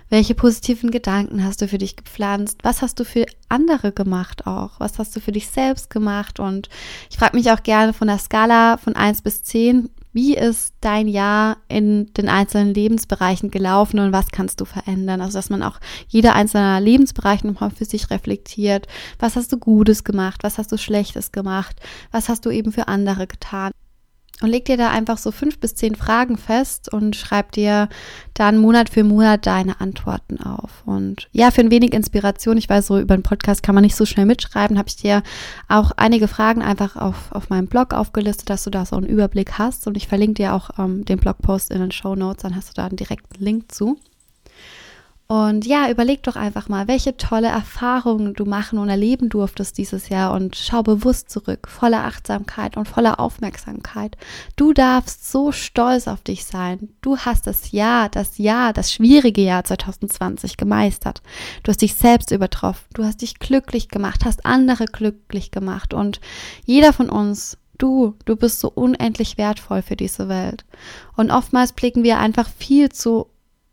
Welche 0.09 0.35
positiven 0.35 0.91
Gedanken 0.91 1.45
hast 1.45 1.61
du 1.61 1.69
für 1.69 1.77
dich 1.77 1.95
gepflanzt? 1.95 2.57
Was 2.63 2.81
hast 2.81 2.99
du 2.99 3.05
für 3.05 3.25
andere 3.47 3.93
gemacht 3.93 4.47
auch? 4.47 4.81
Was 4.81 4.99
hast 4.99 5.15
du 5.15 5.21
für 5.21 5.31
dich 5.31 5.47
selbst 5.47 5.89
gemacht? 5.89 6.41
Und 6.41 6.67
ich 7.09 7.17
frage 7.17 7.37
mich 7.37 7.49
auch 7.51 7.63
gerne 7.63 7.93
von 7.93 8.09
der 8.09 8.17
Skala 8.17 8.75
von 8.75 8.97
1 8.97 9.21
bis 9.21 9.43
10, 9.43 9.89
wie 10.11 10.35
ist 10.35 10.73
dein 10.81 11.07
Jahr 11.07 11.57
in 11.67 12.11
den 12.13 12.29
einzelnen 12.29 12.73
Lebensbereichen 12.73 13.51
gelaufen 13.51 13.99
und 13.99 14.11
was 14.11 14.29
kannst 14.31 14.59
du 14.59 14.65
verändern? 14.65 15.21
Also, 15.21 15.37
dass 15.37 15.49
man 15.49 15.61
auch 15.61 15.79
jeder 16.07 16.33
einzelne 16.33 16.79
Lebensbereich 16.79 17.43
nochmal 17.43 17.71
für 17.71 17.85
sich 17.85 18.09
reflektiert. 18.09 18.87
Was 19.19 19.35
hast 19.35 19.51
du 19.51 19.57
Gutes 19.57 20.03
gemacht? 20.03 20.43
Was 20.43 20.57
hast 20.57 20.71
du 20.71 20.77
Schlechtes 20.77 21.31
gemacht? 21.31 21.75
Was 22.11 22.29
hast 22.29 22.45
du 22.45 22.49
eben 22.49 22.71
für 22.71 22.87
andere 22.87 23.27
getan? 23.27 23.71
Und 24.41 24.49
leg 24.49 24.65
dir 24.65 24.77
da 24.77 24.89
einfach 24.89 25.17
so 25.17 25.31
fünf 25.31 25.59
bis 25.59 25.75
zehn 25.75 25.95
Fragen 25.95 26.37
fest 26.37 26.91
und 26.91 27.15
schreib 27.15 27.51
dir 27.51 27.89
dann 28.33 28.57
Monat 28.57 28.89
für 28.89 29.03
Monat 29.03 29.45
deine 29.45 29.81
Antworten 29.81 30.41
auf. 30.41 30.83
Und 30.85 31.27
ja, 31.33 31.51
für 31.51 31.61
ein 31.61 31.71
wenig 31.71 31.93
Inspiration, 31.93 32.57
ich 32.57 32.69
weiß, 32.69 32.87
so 32.87 32.99
über 32.99 33.15
einen 33.15 33.23
Podcast 33.23 33.63
kann 33.63 33.75
man 33.75 33.83
nicht 33.83 33.95
so 33.95 34.05
schnell 34.05 34.25
mitschreiben, 34.25 34.77
habe 34.77 34.87
ich 34.87 34.95
dir 34.95 35.23
auch 35.67 35.91
einige 35.97 36.29
Fragen 36.29 36.61
einfach 36.61 36.95
auf, 36.95 37.31
auf 37.31 37.49
meinem 37.49 37.67
Blog 37.67 37.93
aufgelistet, 37.93 38.49
dass 38.49 38.63
du 38.63 38.69
da 38.69 38.85
so 38.85 38.95
einen 38.95 39.07
Überblick 39.07 39.57
hast. 39.57 39.87
Und 39.87 39.97
ich 39.97 40.07
verlinke 40.07 40.35
dir 40.35 40.53
auch 40.53 40.69
ähm, 40.79 41.03
den 41.03 41.19
Blogpost 41.19 41.71
in 41.71 41.79
den 41.81 41.91
Show 41.91 42.15
Notes, 42.15 42.43
dann 42.43 42.55
hast 42.55 42.69
du 42.69 42.73
da 42.75 42.85
einen 42.85 42.95
direkten 42.95 43.43
Link 43.43 43.71
zu. 43.71 43.97
Und 45.31 45.67
ja, 45.67 45.91
überleg 45.91 46.23
doch 46.23 46.35
einfach 46.35 46.69
mal, 46.69 46.87
welche 46.87 47.15
tolle 47.15 47.49
Erfahrungen 47.49 48.33
du 48.33 48.45
machen 48.45 48.79
und 48.79 48.89
erleben 48.89 49.29
durftest 49.29 49.77
dieses 49.77 50.09
Jahr 50.09 50.33
und 50.33 50.55
schau 50.55 50.81
bewusst 50.81 51.29
zurück, 51.29 51.67
voller 51.67 52.03
Achtsamkeit 52.05 52.77
und 52.77 52.87
voller 52.87 53.19
Aufmerksamkeit. 53.19 54.17
Du 54.55 54.73
darfst 54.73 55.31
so 55.31 55.51
stolz 55.51 56.07
auf 56.07 56.23
dich 56.23 56.45
sein. 56.45 56.89
Du 57.01 57.15
hast 57.15 57.45
das 57.45 57.71
Jahr, 57.71 58.09
das 58.09 58.39
Jahr, 58.39 58.73
das 58.73 58.91
schwierige 58.91 59.41
Jahr 59.41 59.63
2020 59.63 60.57
gemeistert. 60.57 61.21
Du 61.61 61.69
hast 61.69 61.83
dich 61.83 61.93
selbst 61.93 62.31
übertroffen. 62.31 62.87
Du 62.95 63.03
hast 63.03 63.21
dich 63.21 63.37
glücklich 63.37 63.89
gemacht, 63.89 64.25
hast 64.25 64.47
andere 64.47 64.85
glücklich 64.85 65.51
gemacht 65.51 65.93
und 65.93 66.19
jeder 66.65 66.91
von 66.91 67.07
uns 67.07 67.59
Du, 67.77 68.15
du 68.25 68.35
bist 68.35 68.59
so 68.59 68.69
unendlich 68.69 69.37
wertvoll 69.37 69.81
für 69.81 69.95
diese 69.95 70.27
Welt. 70.27 70.65
Und 71.15 71.31
oftmals 71.31 71.71
blicken 71.71 72.03
wir 72.03 72.19
einfach 72.19 72.49
viel 72.49 72.89
zu 72.89 73.27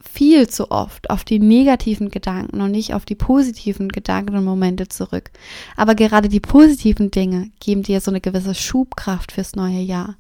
viel 0.07 0.49
zu 0.49 0.71
oft 0.71 1.11
auf 1.11 1.25
die 1.25 1.39
negativen 1.39 2.11
Gedanken 2.11 2.61
und 2.61 2.71
nicht 2.71 2.95
auf 2.95 3.05
die 3.05 3.15
positiven 3.15 3.89
Gedanken 3.89 4.37
und 4.37 4.45
Momente 4.45 4.89
zurück. 4.89 5.31
Aber 5.77 5.95
gerade 5.95 6.29
die 6.29 6.41
positiven 6.41 7.11
Dinge 7.11 7.51
geben 7.61 7.83
dir 7.83 8.01
so 8.01 8.11
eine 8.11 8.21
gewisse 8.21 8.55
Schubkraft 8.55 9.33
fürs 9.33 9.57
neue 9.57 9.81
Jahr. 9.81 10.17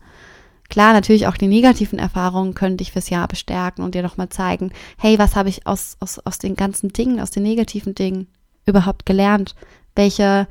Klar, 0.68 0.92
natürlich 0.92 1.26
auch 1.26 1.36
die 1.36 1.46
negativen 1.46 1.98
Erfahrungen 1.98 2.54
können 2.54 2.76
dich 2.76 2.92
fürs 2.92 3.10
Jahr 3.10 3.28
bestärken 3.28 3.84
und 3.84 3.94
dir 3.94 4.02
nochmal 4.02 4.28
zeigen, 4.28 4.72
hey, 4.98 5.18
was 5.18 5.36
habe 5.36 5.48
ich 5.48 5.66
aus, 5.66 5.96
aus, 6.00 6.18
aus 6.18 6.38
den 6.38 6.56
ganzen 6.56 6.92
Dingen, 6.92 7.20
aus 7.20 7.30
den 7.30 7.44
negativen 7.44 7.94
Dingen 7.94 8.26
überhaupt 8.66 9.06
gelernt? 9.06 9.54
Welche, 9.94 10.48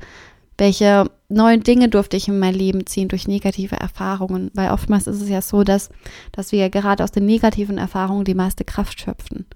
welche 0.56 1.10
neuen 1.28 1.62
Dinge 1.62 1.88
durfte 1.88 2.16
ich 2.16 2.28
in 2.28 2.38
mein 2.38 2.54
Leben 2.54 2.86
ziehen 2.86 3.08
durch 3.08 3.28
negative 3.28 3.76
Erfahrungen? 3.76 4.50
Weil 4.54 4.70
oftmals 4.70 5.06
ist 5.06 5.20
es 5.20 5.28
ja 5.28 5.42
so, 5.42 5.64
dass, 5.64 5.90
dass 6.32 6.52
wir 6.52 6.70
gerade 6.70 7.02
aus 7.02 7.12
den 7.12 7.26
negativen 7.26 7.78
Erfahrungen 7.78 8.24
die 8.24 8.34
meiste 8.34 8.64
Kraft 8.64 9.00
schöpfen. 9.00 9.46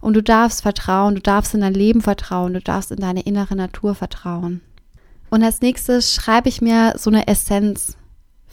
Und 0.00 0.14
du 0.14 0.22
darfst 0.22 0.62
vertrauen, 0.62 1.14
du 1.14 1.22
darfst 1.22 1.54
in 1.54 1.60
dein 1.60 1.74
Leben 1.74 2.00
vertrauen, 2.02 2.54
du 2.54 2.60
darfst 2.60 2.90
in 2.90 2.98
deine 2.98 3.22
innere 3.22 3.56
Natur 3.56 3.94
vertrauen. 3.94 4.60
Und 5.30 5.42
als 5.42 5.62
nächstes 5.62 6.14
schreibe 6.14 6.48
ich 6.48 6.60
mir 6.60 6.94
so 6.96 7.10
eine 7.10 7.26
Essenz 7.26 7.96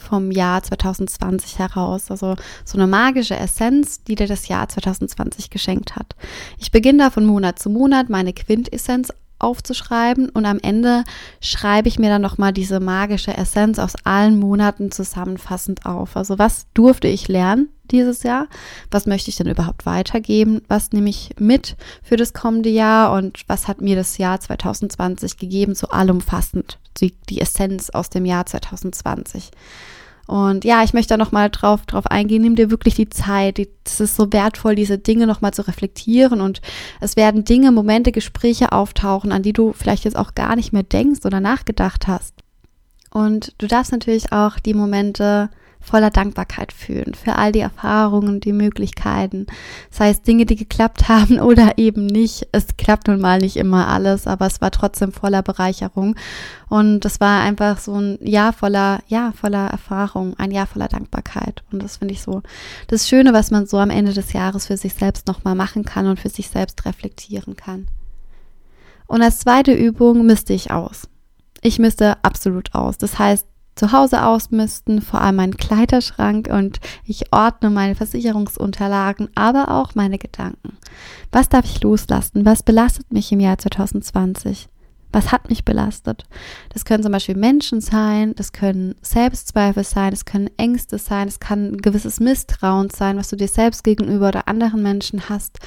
vom 0.01 0.31
Jahr 0.31 0.63
2020 0.63 1.60
heraus. 1.60 2.12
Also 2.12 2.36
so 2.65 2.77
eine 2.77 2.88
magische 2.88 3.36
Essenz, 3.36 4.03
die 4.03 4.15
dir 4.15 4.27
das 4.27 4.48
Jahr 4.48 4.67
2020 4.67 5.50
geschenkt 5.50 5.96
hat. 5.96 6.15
Ich 6.58 6.72
beginne 6.72 7.03
da 7.03 7.10
von 7.10 7.25
Monat 7.25 7.60
zu 7.60 7.70
Monat 7.70 8.10
meine 8.10 8.34
Quintessenz 8.34 9.13
aufzuschreiben 9.41 10.29
und 10.29 10.45
am 10.45 10.60
Ende 10.62 11.03
schreibe 11.39 11.88
ich 11.88 12.00
mir 12.00 12.10
dann 12.10 12.21
nochmal 12.21 12.53
diese 12.53 12.79
magische 12.79 13.36
Essenz 13.36 13.79
aus 13.79 13.95
allen 14.03 14.39
Monaten 14.39 14.91
zusammenfassend 14.91 15.86
auf. 15.86 16.15
Also 16.17 16.39
was 16.39 16.67
durfte 16.74 17.07
ich 17.07 17.27
lernen 17.27 17.69
dieses 17.91 18.24
Jahr? 18.24 18.48
Was 18.89 19.05
möchte 19.05 19.29
ich 19.29 19.36
denn 19.36 19.48
überhaupt 19.48 19.86
weitergeben? 19.86 20.62
Was 20.67 20.91
nehme 20.91 21.10
ich 21.10 21.31
mit 21.39 21.75
für 22.01 22.17
das 22.17 22.33
kommende 22.33 22.69
Jahr 22.69 23.13
und 23.13 23.43
was 23.48 23.67
hat 23.67 23.81
mir 23.81 23.95
das 23.95 24.17
Jahr 24.17 24.39
2020 24.39 25.38
gegeben, 25.38 25.75
so 25.75 25.88
allumfassend, 25.88 26.79
die, 27.00 27.13
die 27.29 27.41
Essenz 27.41 27.89
aus 27.89 28.10
dem 28.10 28.25
Jahr 28.25 28.45
2020? 28.45 29.51
Und 30.31 30.63
ja, 30.63 30.81
ich 30.81 30.93
möchte 30.93 31.09
da 31.09 31.17
nochmal 31.17 31.50
drauf, 31.50 31.85
drauf 31.85 32.07
eingehen. 32.07 32.43
Nimm 32.43 32.55
dir 32.55 32.71
wirklich 32.71 32.95
die 32.95 33.09
Zeit. 33.09 33.59
Es 33.83 34.00
ist 34.00 34.15
so 34.15 34.31
wertvoll, 34.31 34.75
diese 34.75 34.97
Dinge 34.97 35.27
nochmal 35.27 35.53
zu 35.53 35.67
reflektieren. 35.67 36.39
Und 36.39 36.61
es 37.01 37.17
werden 37.17 37.43
Dinge, 37.43 37.73
Momente, 37.73 38.13
Gespräche 38.13 38.71
auftauchen, 38.71 39.33
an 39.33 39.43
die 39.43 39.51
du 39.51 39.73
vielleicht 39.73 40.05
jetzt 40.05 40.15
auch 40.15 40.33
gar 40.33 40.55
nicht 40.55 40.71
mehr 40.71 40.83
denkst 40.83 41.25
oder 41.25 41.41
nachgedacht 41.41 42.07
hast. 42.07 42.33
Und 43.09 43.53
du 43.57 43.67
darfst 43.67 43.91
natürlich 43.91 44.31
auch 44.31 44.57
die 44.57 44.73
Momente 44.73 45.50
voller 45.81 46.11
Dankbarkeit 46.11 46.71
fühlen 46.71 47.15
für 47.15 47.35
all 47.35 47.51
die 47.51 47.59
Erfahrungen, 47.59 48.39
die 48.39 48.53
Möglichkeiten, 48.53 49.47
sei 49.89 50.09
es 50.09 50.21
Dinge, 50.21 50.45
die 50.45 50.55
geklappt 50.55 51.09
haben 51.09 51.39
oder 51.41 51.77
eben 51.77 52.05
nicht. 52.05 52.47
Es 52.51 52.77
klappt 52.77 53.07
nun 53.07 53.19
mal 53.19 53.39
nicht 53.39 53.57
immer 53.57 53.88
alles, 53.88 54.27
aber 54.27 54.45
es 54.45 54.61
war 54.61 54.71
trotzdem 54.71 55.11
voller 55.11 55.41
Bereicherung 55.41 56.15
und 56.69 57.03
es 57.03 57.19
war 57.19 57.41
einfach 57.41 57.79
so 57.79 57.95
ein 58.00 58.17
Jahr 58.21 58.53
voller, 58.53 59.01
ja, 59.07 59.33
voller 59.33 59.67
Erfahrung, 59.67 60.35
ein 60.38 60.51
Jahr 60.51 60.67
voller 60.67 60.88
Dankbarkeit 60.88 61.63
und 61.71 61.83
das 61.83 61.97
finde 61.97 62.13
ich 62.13 62.21
so 62.21 62.41
das 62.88 63.09
Schöne, 63.09 63.33
was 63.33 63.51
man 63.51 63.65
so 63.65 63.77
am 63.77 63.89
Ende 63.89 64.13
des 64.13 64.33
Jahres 64.33 64.67
für 64.67 64.77
sich 64.77 64.93
selbst 64.93 65.27
nochmal 65.27 65.55
machen 65.55 65.83
kann 65.83 66.07
und 66.07 66.19
für 66.19 66.29
sich 66.29 66.50
selbst 66.50 66.85
reflektieren 66.85 67.55
kann. 67.55 67.88
Und 69.07 69.21
als 69.21 69.39
zweite 69.39 69.73
Übung 69.73 70.25
misste 70.25 70.53
ich 70.53 70.71
aus. 70.71 71.09
Ich 71.61 71.79
misste 71.79 72.23
absolut 72.23 72.73
aus. 72.73 72.97
Das 72.97 73.19
heißt, 73.19 73.45
zu 73.75 73.91
Hause 73.91 74.25
ausmisten, 74.25 75.01
vor 75.01 75.21
allem 75.21 75.37
meinen 75.37 75.57
Kleiderschrank 75.57 76.49
und 76.51 76.79
ich 77.05 77.33
ordne 77.33 77.69
meine 77.69 77.95
Versicherungsunterlagen, 77.95 79.29
aber 79.35 79.71
auch 79.71 79.95
meine 79.95 80.17
Gedanken. 80.17 80.77
Was 81.31 81.49
darf 81.49 81.65
ich 81.65 81.81
loslassen? 81.81 82.45
Was 82.45 82.63
belastet 82.63 83.11
mich 83.11 83.31
im 83.31 83.39
Jahr 83.39 83.57
2020? 83.57 84.67
Was 85.13 85.31
hat 85.31 85.49
mich 85.49 85.65
belastet? 85.65 86.23
Das 86.69 86.85
können 86.85 87.03
zum 87.03 87.11
Beispiel 87.11 87.35
Menschen 87.35 87.81
sein, 87.81 88.33
das 88.35 88.53
können 88.53 88.95
Selbstzweifel 89.01 89.83
sein, 89.83 90.11
das 90.11 90.23
können 90.23 90.49
Ängste 90.55 90.97
sein, 90.97 91.27
es 91.27 91.41
kann 91.41 91.73
ein 91.73 91.77
gewisses 91.77 92.21
Misstrauen 92.21 92.89
sein, 92.89 93.17
was 93.17 93.27
du 93.27 93.35
dir 93.35 93.49
selbst 93.49 93.83
gegenüber 93.83 94.29
oder 94.29 94.47
anderen 94.47 94.81
Menschen 94.81 95.27
hast. 95.27 95.59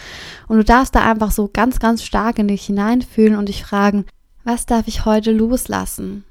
Und 0.48 0.56
du 0.56 0.64
darfst 0.64 0.94
da 0.94 1.00
einfach 1.00 1.30
so 1.30 1.50
ganz, 1.52 1.78
ganz 1.78 2.02
stark 2.02 2.38
in 2.38 2.48
dich 2.48 2.64
hineinfühlen 2.64 3.36
und 3.36 3.50
dich 3.50 3.64
fragen, 3.64 4.06
was 4.44 4.64
darf 4.64 4.88
ich 4.88 5.04
heute 5.04 5.32
loslassen? 5.32 6.24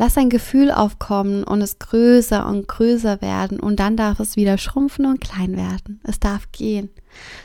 Lass 0.00 0.16
ein 0.16 0.30
Gefühl 0.30 0.70
aufkommen 0.70 1.42
und 1.42 1.60
es 1.60 1.80
größer 1.80 2.46
und 2.46 2.68
größer 2.68 3.20
werden 3.20 3.58
und 3.58 3.80
dann 3.80 3.96
darf 3.96 4.20
es 4.20 4.36
wieder 4.36 4.56
schrumpfen 4.56 5.06
und 5.06 5.20
klein 5.20 5.56
werden. 5.56 5.98
Es 6.04 6.20
darf 6.20 6.52
gehen. 6.52 6.88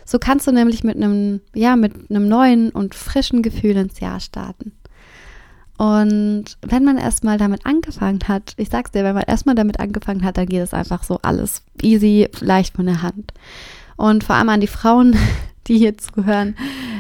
So 0.06 0.20
kannst 0.20 0.46
du 0.46 0.52
nämlich 0.52 0.84
mit 0.84 0.96
einem, 0.96 1.42
ja, 1.56 1.76
mit 1.76 2.12
einem 2.12 2.28
neuen 2.28 2.70
und 2.70 2.94
frischen 2.94 3.42
Gefühl 3.42 3.76
ins 3.78 4.00
Jahr 4.00 4.20
starten. 4.20 4.72
Und 5.80 6.46
wenn 6.62 6.84
man 6.84 7.00
erstmal 7.00 7.40
damit 7.40 7.66
angefangen 7.66 8.20
hat, 8.28 8.54
ich 8.58 8.70
sag's 8.70 8.92
dir, 8.92 9.04
wenn 9.04 9.16
man 9.16 9.24
erstmal 9.24 9.56
damit 9.56 9.80
angefangen 9.80 10.24
hat, 10.24 10.38
dann 10.38 10.46
geht 10.46 10.62
es 10.62 10.76
einfach 10.76 11.02
so 11.02 11.18
alles 11.24 11.64
easy, 11.82 12.30
leicht 12.40 12.76
von 12.76 12.86
der 12.86 13.02
Hand. 13.02 13.34
Und 13.98 14.24
vor 14.24 14.36
allem 14.36 14.50
an 14.50 14.62
die 14.62 14.68
Frauen, 14.68 15.16
die 15.68 15.78
hier 15.78 15.98
zuhören, 15.98 16.56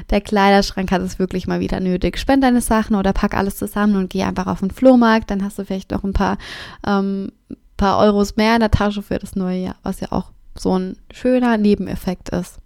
der 0.09 0.21
Kleiderschrank 0.21 0.91
hat 0.91 1.01
es 1.01 1.19
wirklich 1.19 1.47
mal 1.47 1.59
wieder 1.59 1.79
nötig. 1.79 2.17
Spend 2.17 2.43
deine 2.43 2.61
Sachen 2.61 2.95
oder 2.95 3.13
pack 3.13 3.35
alles 3.35 3.57
zusammen 3.57 3.95
und 3.95 4.09
geh 4.09 4.23
einfach 4.23 4.47
auf 4.47 4.59
den 4.59 4.71
Flohmarkt. 4.71 5.31
Dann 5.31 5.43
hast 5.43 5.59
du 5.59 5.65
vielleicht 5.65 5.91
noch 5.91 6.03
ein 6.03 6.13
paar, 6.13 6.37
ähm, 6.85 7.31
paar 7.77 7.99
Euros 7.99 8.35
mehr 8.35 8.55
in 8.55 8.59
der 8.59 8.71
Tasche 8.71 9.01
für 9.01 9.19
das 9.19 9.35
neue 9.35 9.59
Jahr, 9.59 9.75
was 9.83 9.99
ja 9.99 10.11
auch 10.11 10.31
so 10.57 10.77
ein 10.77 10.97
schöner 11.11 11.57
Nebeneffekt 11.57 12.29
ist. 12.29 12.57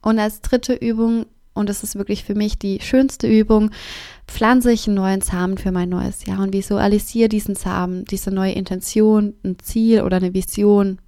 Und 0.00 0.18
als 0.18 0.40
dritte 0.40 0.74
Übung, 0.74 1.26
und 1.54 1.68
das 1.68 1.82
ist 1.82 1.96
wirklich 1.96 2.24
für 2.24 2.34
mich 2.34 2.58
die 2.58 2.80
schönste 2.80 3.28
Übung, 3.28 3.70
pflanze 4.26 4.72
ich 4.72 4.86
einen 4.86 4.96
neuen 4.96 5.20
Samen 5.20 5.58
für 5.58 5.72
mein 5.72 5.90
neues 5.90 6.24
Jahr 6.24 6.40
und 6.40 6.52
visualisiere 6.52 7.28
diesen 7.28 7.54
Samen, 7.54 8.04
diese 8.06 8.30
neue 8.30 8.52
Intention, 8.52 9.34
ein 9.44 9.58
Ziel 9.58 10.02
oder 10.02 10.16
eine 10.16 10.34
Vision, 10.34 10.98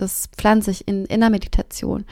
das 0.00 0.28
pflanze 0.36 0.70
ich 0.70 0.86
in, 0.88 1.04
in 1.06 1.20
der 1.20 1.30
Meditation. 1.30 2.04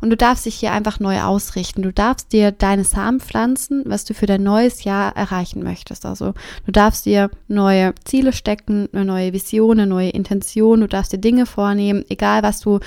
Und 0.00 0.10
du 0.10 0.16
darfst 0.16 0.46
dich 0.46 0.56
hier 0.56 0.72
einfach 0.72 1.00
neu 1.00 1.20
ausrichten. 1.20 1.82
Du 1.82 1.92
darfst 1.92 2.32
dir 2.32 2.52
deine 2.52 2.84
Samen 2.84 3.20
pflanzen, 3.20 3.84
was 3.86 4.04
du 4.04 4.14
für 4.14 4.26
dein 4.26 4.42
neues 4.42 4.84
Jahr 4.84 5.16
erreichen 5.16 5.62
möchtest. 5.62 6.06
Also 6.06 6.34
du 6.66 6.72
darfst 6.72 7.06
dir 7.06 7.30
neue 7.48 7.94
Ziele 8.04 8.32
stecken, 8.32 8.88
eine 8.92 9.04
neue 9.04 9.32
Vision, 9.32 9.80
eine 9.80 9.88
neue 9.88 10.10
Intention. 10.10 10.80
Du 10.80 10.88
darfst 10.88 11.12
dir 11.12 11.18
Dinge 11.18 11.46
vornehmen, 11.46 12.04
egal 12.08 12.42
was 12.42 12.60
du 12.60 12.80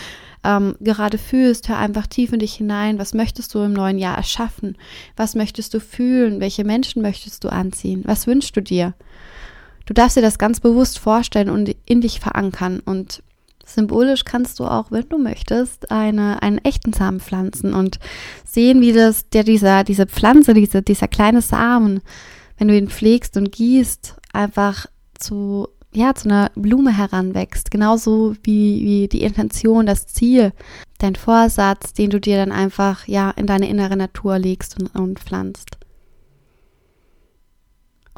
ähm, 0.43 0.75
gerade 0.79 1.17
fühlst. 1.17 1.69
Hör 1.69 1.77
einfach 1.77 2.07
tief 2.07 2.33
in 2.33 2.39
dich 2.39 2.53
hinein. 2.53 2.99
Was 2.99 3.13
möchtest 3.13 3.53
du 3.53 3.59
im 3.59 3.73
neuen 3.73 3.97
Jahr 3.97 4.17
erschaffen? 4.17 4.77
Was 5.15 5.35
möchtest 5.35 5.73
du 5.73 5.79
fühlen? 5.79 6.39
Welche 6.39 6.63
Menschen 6.63 7.01
möchtest 7.01 7.43
du 7.43 7.49
anziehen? 7.49 8.03
Was 8.05 8.27
wünschst 8.27 8.55
du 8.55 8.61
dir? 8.61 8.93
Du 9.85 9.93
darfst 9.93 10.17
dir 10.17 10.21
das 10.21 10.37
ganz 10.37 10.59
bewusst 10.59 10.99
vorstellen 10.99 11.49
und 11.49 11.75
in 11.85 12.01
dich 12.01 12.19
verankern 12.19 12.79
und 12.79 13.23
Symbolisch 13.65 14.25
kannst 14.25 14.59
du 14.59 14.65
auch, 14.65 14.91
wenn 14.91 15.07
du 15.07 15.17
möchtest, 15.17 15.91
eine, 15.91 16.41
einen 16.41 16.57
echten 16.59 16.93
Samen 16.93 17.19
pflanzen 17.19 17.73
und 17.73 17.99
sehen, 18.45 18.81
wie 18.81 18.93
das, 18.93 19.29
der, 19.29 19.43
dieser, 19.43 19.83
diese 19.83 20.07
Pflanze, 20.07 20.53
diese, 20.53 20.81
dieser 20.81 21.07
kleine 21.07 21.41
Samen, 21.41 22.01
wenn 22.57 22.67
du 22.67 22.77
ihn 22.77 22.89
pflegst 22.89 23.37
und 23.37 23.51
gießt, 23.51 24.17
einfach 24.33 24.85
zu, 25.17 25.67
ja, 25.93 26.13
zu 26.13 26.29
einer 26.29 26.51
Blume 26.55 26.95
heranwächst. 26.95 27.71
Genauso 27.71 28.35
wie, 28.43 28.81
wie 28.83 29.07
die 29.07 29.23
Intention, 29.23 29.85
das 29.85 30.07
Ziel, 30.07 30.53
dein 30.99 31.15
Vorsatz, 31.15 31.93
den 31.93 32.09
du 32.09 32.19
dir 32.19 32.37
dann 32.37 32.51
einfach, 32.51 33.07
ja, 33.07 33.31
in 33.31 33.47
deine 33.47 33.69
innere 33.69 33.97
Natur 33.97 34.39
legst 34.39 34.79
und, 34.79 34.95
und 34.95 35.19
pflanzt. 35.19 35.80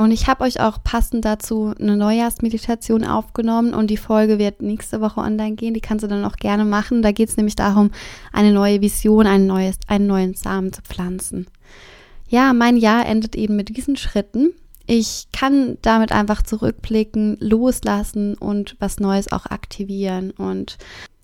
Und 0.03 0.11
ich 0.11 0.27
habe 0.27 0.43
euch 0.43 0.59
auch 0.59 0.83
passend 0.83 1.23
dazu 1.23 1.73
eine 1.79 1.95
Neujahrsmeditation 1.95 3.05
aufgenommen 3.05 3.73
und 3.73 3.87
die 3.87 3.95
Folge 3.95 4.37
wird 4.37 4.61
nächste 4.61 4.99
Woche 4.99 5.21
online 5.21 5.55
gehen. 5.55 5.73
Die 5.73 5.79
kannst 5.79 6.03
du 6.03 6.09
dann 6.09 6.25
auch 6.25 6.35
gerne 6.35 6.65
machen. 6.65 7.01
Da 7.01 7.13
geht 7.13 7.29
es 7.29 7.37
nämlich 7.37 7.55
darum, 7.55 7.89
eine 8.33 8.51
neue 8.51 8.81
Vision, 8.81 9.27
ein 9.27 9.47
neues, 9.47 9.77
einen 9.87 10.07
neuen 10.07 10.33
Samen 10.33 10.73
zu 10.73 10.81
pflanzen. 10.81 11.47
Ja, 12.27 12.51
mein 12.51 12.75
Jahr 12.75 13.05
endet 13.05 13.37
eben 13.37 13.55
mit 13.55 13.77
diesen 13.77 13.95
Schritten. 13.95 14.51
Ich 14.87 15.27
kann 15.31 15.77
damit 15.81 16.11
einfach 16.11 16.41
zurückblicken, 16.41 17.37
loslassen 17.39 18.33
und 18.33 18.75
was 18.79 18.99
Neues 18.99 19.31
auch 19.31 19.45
aktivieren. 19.45 20.31
Und 20.31 20.77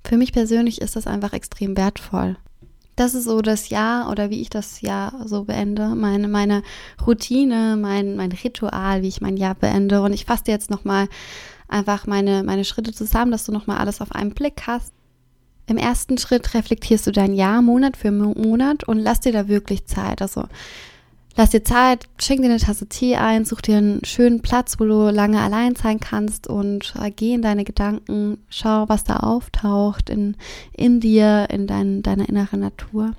für 0.06 0.16
mich 0.16 0.32
persönlich 0.32 0.80
ist 0.80 0.96
das 0.96 1.06
einfach 1.06 1.34
extrem 1.34 1.76
wertvoll 1.76 2.38
das 3.00 3.14
ist 3.14 3.24
so 3.24 3.42
das 3.42 3.70
Jahr 3.70 4.12
oder 4.12 4.30
wie 4.30 4.42
ich 4.42 4.50
das 4.50 4.82
Jahr 4.82 5.14
so 5.26 5.46
beende, 5.46 5.96
meine, 5.96 6.28
meine 6.28 6.64
Routine, 7.08 7.78
mein, 7.80 8.18
mein 8.18 8.32
Ritual, 8.32 9.02
wie 9.02 9.08
ich 9.08 9.22
mein 9.22 9.38
Jahr 9.38 9.56
beende. 9.56 10.02
Und 10.02 10.12
ich 10.12 10.26
fasse 10.26 10.44
jetzt 10.48 10.70
nochmal 10.70 11.08
einfach 11.70 12.08
meine, 12.08 12.44
meine 12.44 12.66
Schritte 12.66 12.92
zusammen, 12.92 13.32
dass 13.32 13.46
du 13.46 13.54
nochmal 13.54 13.78
alles 13.78 14.02
auf 14.02 14.12
einen 14.12 14.34
Blick 14.34 14.64
hast. 14.68 14.94
Im 15.68 15.78
ersten 15.78 16.18
Schritt 16.18 16.54
reflektierst 16.54 17.08
du 17.08 17.12
dein 17.12 17.34
Jahr 17.34 17.62
Monat 17.62 17.96
für 17.96 18.12
Monat 18.12 18.84
und 18.84 19.00
lass 19.00 19.22
dir 19.22 19.32
da 19.32 19.48
wirklich 19.48 19.86
Zeit. 19.86 20.22
Also 20.22 20.46
Lass 21.36 21.52
dir 21.52 21.64
Zeit, 21.64 22.10
schenk 22.20 22.42
dir 22.42 22.50
eine 22.50 22.58
Tasse 22.58 22.88
Tee 22.88 23.16
ein, 23.16 23.46
such 23.46 23.62
dir 23.62 23.78
einen 23.78 24.04
schönen 24.04 24.42
Platz, 24.42 24.80
wo 24.80 24.86
du 24.86 25.10
lange 25.10 25.40
allein 25.40 25.76
sein 25.76 26.00
kannst 26.00 26.48
und 26.48 26.94
äh, 27.02 27.12
geh 27.12 27.34
in 27.34 27.42
deine 27.42 27.64
Gedanken, 27.64 28.40
schau, 28.50 28.90
was 28.90 29.04
da 29.04 29.18
auftaucht 29.18 30.10
in, 30.10 30.36
in 30.74 31.00
dir, 31.00 31.48
in 31.50 31.66
dein, 31.68 32.02
deiner 32.02 32.28
inneren 32.28 32.60
Natur. 32.60 33.14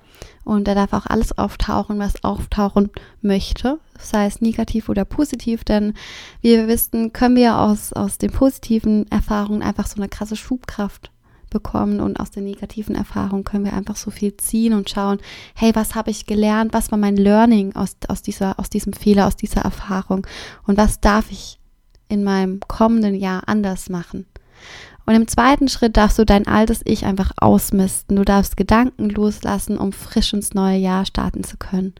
Und 0.44 0.66
da 0.66 0.74
darf 0.74 0.92
auch 0.92 1.06
alles 1.06 1.38
auftauchen, 1.38 1.98
was 1.98 2.24
auftauchen 2.24 2.90
möchte, 3.22 3.78
sei 3.98 4.26
es 4.26 4.40
negativ 4.40 4.88
oder 4.88 5.04
positiv, 5.04 5.64
denn 5.64 5.94
wie 6.42 6.56
wir 6.56 6.68
wissen, 6.68 7.12
können 7.12 7.36
wir 7.36 7.58
aus, 7.58 7.92
aus 7.92 8.18
den 8.18 8.32
positiven 8.32 9.10
Erfahrungen 9.10 9.62
einfach 9.62 9.86
so 9.86 9.96
eine 9.96 10.08
krasse 10.08 10.36
Schubkraft 10.36 11.10
bekommen 11.50 12.00
und 12.00 12.18
aus 12.18 12.30
den 12.30 12.44
negativen 12.44 12.94
Erfahrungen 12.94 13.44
können 13.44 13.64
wir 13.64 13.74
einfach 13.74 13.96
so 13.96 14.10
viel 14.10 14.36
ziehen 14.36 14.72
und 14.72 14.88
schauen, 14.88 15.18
hey, 15.54 15.74
was 15.74 15.94
habe 15.94 16.10
ich 16.10 16.26
gelernt, 16.26 16.72
was 16.72 16.90
war 16.90 16.98
mein 16.98 17.16
Learning 17.16 17.74
aus, 17.74 17.96
aus, 18.08 18.22
dieser, 18.22 18.58
aus 18.58 18.70
diesem 18.70 18.92
Fehler, 18.92 19.26
aus 19.26 19.36
dieser 19.36 19.62
Erfahrung 19.62 20.26
und 20.66 20.76
was 20.76 21.00
darf 21.00 21.30
ich 21.30 21.58
in 22.08 22.24
meinem 22.24 22.60
kommenden 22.60 23.14
Jahr 23.14 23.42
anders 23.46 23.88
machen. 23.88 24.26
Und 25.06 25.14
im 25.14 25.28
zweiten 25.28 25.68
Schritt 25.68 25.96
darfst 25.96 26.18
du 26.18 26.24
dein 26.24 26.46
altes 26.46 26.82
Ich 26.84 27.04
einfach 27.04 27.32
ausmisten. 27.36 28.16
Du 28.16 28.24
darfst 28.24 28.56
Gedanken 28.56 29.10
loslassen, 29.10 29.78
um 29.78 29.92
frisch 29.92 30.32
ins 30.32 30.54
neue 30.54 30.78
Jahr 30.78 31.06
starten 31.06 31.42
zu 31.42 31.56
können. 31.56 31.94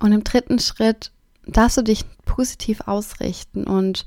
Und 0.00 0.12
im 0.12 0.24
dritten 0.24 0.58
Schritt 0.58 1.11
darfst 1.46 1.76
du 1.76 1.82
dich 1.82 2.04
positiv 2.24 2.82
ausrichten 2.86 3.64
und 3.64 4.04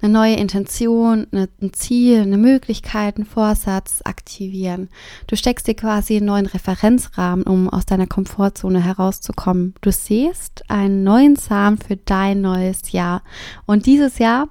eine 0.00 0.12
neue 0.12 0.36
Intention, 0.36 1.26
ein 1.32 1.72
Ziel, 1.72 2.20
eine 2.20 2.38
Möglichkeit, 2.38 3.16
einen 3.16 3.26
Vorsatz 3.26 4.00
aktivieren. 4.04 4.88
Du 5.26 5.36
steckst 5.36 5.66
dir 5.66 5.74
quasi 5.74 6.16
einen 6.16 6.26
neuen 6.26 6.46
Referenzrahmen, 6.46 7.44
um 7.44 7.68
aus 7.68 7.86
deiner 7.86 8.06
Komfortzone 8.06 8.82
herauszukommen. 8.82 9.74
Du 9.80 9.90
siehst 9.90 10.62
einen 10.68 11.02
neuen 11.02 11.36
Samen 11.36 11.78
für 11.78 11.96
dein 11.96 12.40
neues 12.40 12.92
Jahr. 12.92 13.22
Und 13.66 13.86
dieses 13.86 14.18
Jahr 14.18 14.48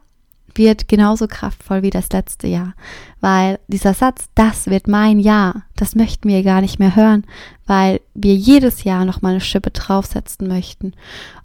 wird 0.53 0.87
genauso 0.87 1.27
kraftvoll 1.27 1.83
wie 1.83 1.89
das 1.89 2.09
letzte 2.11 2.47
Jahr, 2.47 2.75
weil 3.25 3.57
dieser 3.67 3.95
Satz, 3.95 4.29
das 4.35 4.67
wird 4.67 4.87
mein 4.87 5.17
Jahr, 5.17 5.63
das 5.75 5.95
möchten 5.95 6.29
wir 6.29 6.43
gar 6.43 6.61
nicht 6.61 6.77
mehr 6.77 6.95
hören, 6.95 7.25
weil 7.65 8.01
wir 8.13 8.35
jedes 8.35 8.83
Jahr 8.83 9.03
noch 9.03 9.23
mal 9.23 9.31
eine 9.31 9.41
Schippe 9.41 9.71
draufsetzen 9.71 10.47
möchten. 10.47 10.93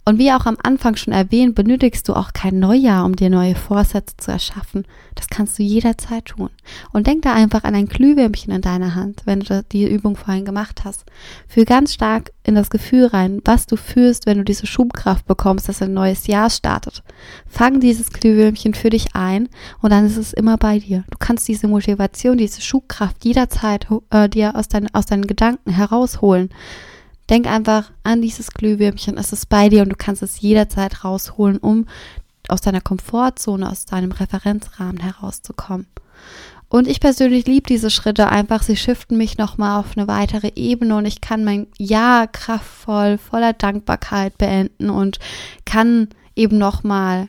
Und 0.03 0.17
wie 0.17 0.31
auch 0.31 0.45
am 0.45 0.57
Anfang 0.63 0.95
schon 0.95 1.13
erwähnt, 1.13 1.53
benötigst 1.53 2.07
du 2.07 2.13
auch 2.13 2.33
kein 2.33 2.59
Neujahr, 2.59 3.05
um 3.05 3.15
dir 3.15 3.29
neue 3.29 3.55
Vorsätze 3.55 4.17
zu 4.17 4.31
erschaffen. 4.31 4.85
Das 5.13 5.27
kannst 5.27 5.59
du 5.59 5.63
jederzeit 5.63 6.25
tun. 6.25 6.49
Und 6.91 7.05
denk 7.05 7.21
da 7.21 7.33
einfach 7.33 7.63
an 7.63 7.75
ein 7.75 7.85
Glühwürmchen 7.85 8.51
in 8.51 8.61
deiner 8.61 8.95
Hand, 8.95 9.21
wenn 9.25 9.41
du 9.41 9.63
die 9.71 9.87
Übung 9.87 10.15
vorhin 10.15 10.45
gemacht 10.45 10.83
hast. 10.85 11.05
Fühl 11.47 11.65
ganz 11.65 11.93
stark 11.93 12.31
in 12.43 12.55
das 12.55 12.71
Gefühl 12.71 13.07
rein, 13.07 13.41
was 13.45 13.67
du 13.67 13.75
fühlst, 13.75 14.25
wenn 14.25 14.39
du 14.39 14.43
diese 14.43 14.65
Schubkraft 14.65 15.27
bekommst, 15.27 15.69
dass 15.69 15.81
ein 15.81 15.93
neues 15.93 16.25
Jahr 16.25 16.49
startet. 16.49 17.03
Fang 17.47 17.79
dieses 17.79 18.11
Glühwürmchen 18.11 18.73
für 18.73 18.89
dich 18.89 19.15
ein 19.15 19.49
und 19.81 19.91
dann 19.91 20.05
ist 20.05 20.17
es 20.17 20.33
immer 20.33 20.57
bei 20.57 20.79
dir. 20.79 21.03
Du 21.11 21.17
kannst 21.19 21.47
diese 21.47 21.67
Motivation, 21.71 22.37
diese 22.37 22.61
Schubkraft 22.61 23.25
jederzeit 23.25 23.87
äh, 24.11 24.29
dir 24.29 24.55
aus, 24.55 24.67
dein, 24.67 24.93
aus 24.93 25.07
deinen 25.07 25.25
Gedanken 25.25 25.71
herausholen. 25.71 26.49
Denk 27.29 27.47
einfach 27.47 27.91
an 28.03 28.21
dieses 28.21 28.51
Glühwürmchen, 28.51 29.17
es 29.17 29.33
ist 29.33 29.49
bei 29.49 29.69
dir 29.69 29.81
und 29.83 29.89
du 29.89 29.95
kannst 29.95 30.21
es 30.21 30.41
jederzeit 30.41 31.03
rausholen, 31.03 31.57
um 31.57 31.87
aus 32.47 32.61
deiner 32.61 32.81
Komfortzone, 32.81 33.69
aus 33.69 33.85
deinem 33.85 34.11
Referenzrahmen 34.11 35.01
herauszukommen. 35.01 35.87
Und 36.71 36.87
ich 36.87 37.01
persönlich 37.01 37.47
liebe 37.47 37.67
diese 37.67 37.89
Schritte 37.89 38.29
einfach. 38.29 38.63
Sie 38.63 38.77
shiften 38.77 39.17
mich 39.17 39.37
nochmal 39.37 39.79
auf 39.79 39.97
eine 39.97 40.07
weitere 40.07 40.53
Ebene 40.55 40.95
und 40.95 41.05
ich 41.05 41.19
kann 41.19 41.43
mein 41.43 41.67
Jahr 41.77 42.27
kraftvoll, 42.27 43.17
voller 43.17 43.51
Dankbarkeit 43.51 44.37
beenden 44.37 44.89
und 44.89 45.19
kann 45.65 46.07
eben 46.33 46.57
nochmal 46.57 47.27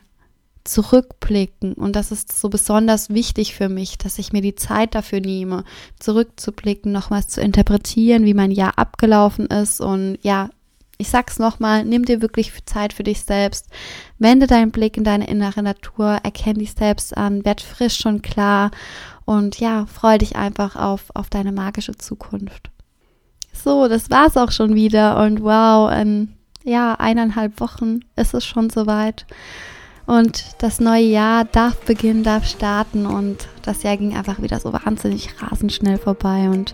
zurückblicken. 0.63 1.73
Und 1.73 1.95
das 1.95 2.11
ist 2.11 2.37
so 2.37 2.49
besonders 2.49 3.09
wichtig 3.09 3.55
für 3.55 3.69
mich, 3.69 3.97
dass 3.97 4.19
ich 4.19 4.33
mir 4.33 4.41
die 4.41 4.55
Zeit 4.55 4.95
dafür 4.95 5.19
nehme, 5.19 5.63
zurückzublicken, 5.99 6.91
nochmals 6.91 7.27
zu 7.27 7.41
interpretieren, 7.41 8.25
wie 8.25 8.33
mein 8.33 8.51
Jahr 8.51 8.77
abgelaufen 8.77 9.47
ist. 9.47 9.81
Und 9.81 10.17
ja, 10.21 10.49
ich 10.97 11.09
sag's 11.09 11.39
nochmal, 11.39 11.83
nimm 11.83 12.05
dir 12.05 12.21
wirklich 12.21 12.51
Zeit 12.65 12.93
für 12.93 13.03
dich 13.03 13.21
selbst. 13.21 13.67
Wende 14.19 14.47
deinen 14.47 14.71
Blick 14.71 14.95
in 14.95 15.03
deine 15.03 15.27
innere 15.27 15.63
Natur, 15.63 16.19
erkenn 16.23 16.59
dich 16.59 16.73
selbst 16.73 17.17
an, 17.17 17.43
werd 17.43 17.61
frisch 17.61 18.05
und 18.05 18.21
klar 18.23 18.71
und 19.25 19.59
ja, 19.59 19.85
freu 19.85 20.17
dich 20.17 20.35
einfach 20.35 20.75
auf, 20.75 21.05
auf 21.13 21.29
deine 21.29 21.51
magische 21.51 21.95
Zukunft. 21.97 22.69
So, 23.51 23.87
das 23.87 24.09
war's 24.09 24.37
auch 24.37 24.51
schon 24.51 24.75
wieder 24.75 25.21
und 25.23 25.43
wow, 25.43 25.91
in 25.91 26.35
ja, 26.63 26.95
eineinhalb 26.95 27.59
Wochen 27.59 27.99
ist 28.15 28.33
es 28.33 28.45
schon 28.45 28.69
soweit. 28.69 29.25
Und 30.05 30.55
das 30.59 30.79
neue 30.79 31.03
Jahr 31.03 31.45
darf 31.45 31.77
beginnen, 31.85 32.23
darf 32.23 32.45
starten 32.45 33.05
und 33.05 33.47
das 33.61 33.83
Jahr 33.83 33.95
ging 33.95 34.15
einfach 34.15 34.41
wieder 34.41 34.59
so 34.59 34.73
wahnsinnig 34.73 35.29
rasend 35.41 35.71
schnell 35.71 35.97
vorbei 35.97 36.49
und 36.49 36.73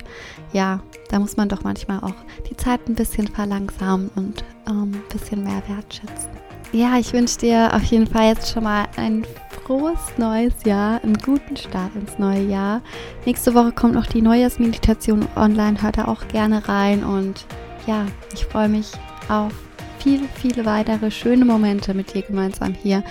ja, 0.51 0.79
da 1.09 1.19
muss 1.19 1.37
man 1.37 1.47
doch 1.47 1.63
manchmal 1.63 1.99
auch 1.99 2.15
die 2.49 2.57
Zeit 2.57 2.87
ein 2.87 2.95
bisschen 2.95 3.27
verlangsamen 3.27 4.09
und 4.15 4.43
ähm, 4.67 4.93
ein 4.95 5.03
bisschen 5.11 5.43
mehr 5.43 5.61
wertschätzen. 5.67 6.29
Ja, 6.71 6.97
ich 6.97 7.13
wünsche 7.13 7.37
dir 7.39 7.73
auf 7.73 7.83
jeden 7.83 8.07
Fall 8.07 8.29
jetzt 8.29 8.51
schon 8.51 8.63
mal 8.63 8.87
ein 8.95 9.25
frohes 9.49 9.99
neues 10.17 10.53
Jahr, 10.65 11.03
einen 11.03 11.17
guten 11.17 11.55
Start 11.55 11.95
ins 11.95 12.17
neue 12.17 12.43
Jahr. 12.43 12.81
Nächste 13.25 13.53
Woche 13.53 13.71
kommt 13.71 13.93
noch 13.93 14.07
die 14.07 14.21
Neujahrsmeditation 14.21 15.27
online, 15.35 15.81
hört 15.81 15.97
da 15.97 16.05
auch 16.05 16.27
gerne 16.27 16.67
rein 16.67 17.03
und 17.03 17.45
ja, 17.85 18.05
ich 18.33 18.45
freue 18.45 18.69
mich 18.69 18.91
auf 19.29 19.53
viele, 20.01 20.27
viele 20.35 20.65
weitere 20.65 21.11
schöne 21.11 21.45
Momente 21.45 21.93
mit 21.93 22.13
dir 22.13 22.21
gemeinsam 22.21 22.73
hier 22.73 23.03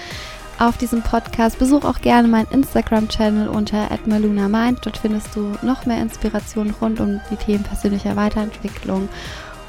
auf 0.58 0.76
diesem 0.76 1.02
Podcast. 1.02 1.58
Besuch 1.58 1.84
auch 1.84 2.00
gerne 2.00 2.28
meinen 2.28 2.50
Instagram-Channel 2.50 3.48
unter 3.48 3.88
@malunamind. 4.06 4.80
Dort 4.82 4.98
findest 4.98 5.34
du 5.34 5.54
noch 5.62 5.86
mehr 5.86 6.00
Inspirationen 6.00 6.74
rund 6.80 7.00
um 7.00 7.20
die 7.30 7.36
Themen 7.36 7.62
persönlicher 7.62 8.16
Weiterentwicklung. 8.16 9.08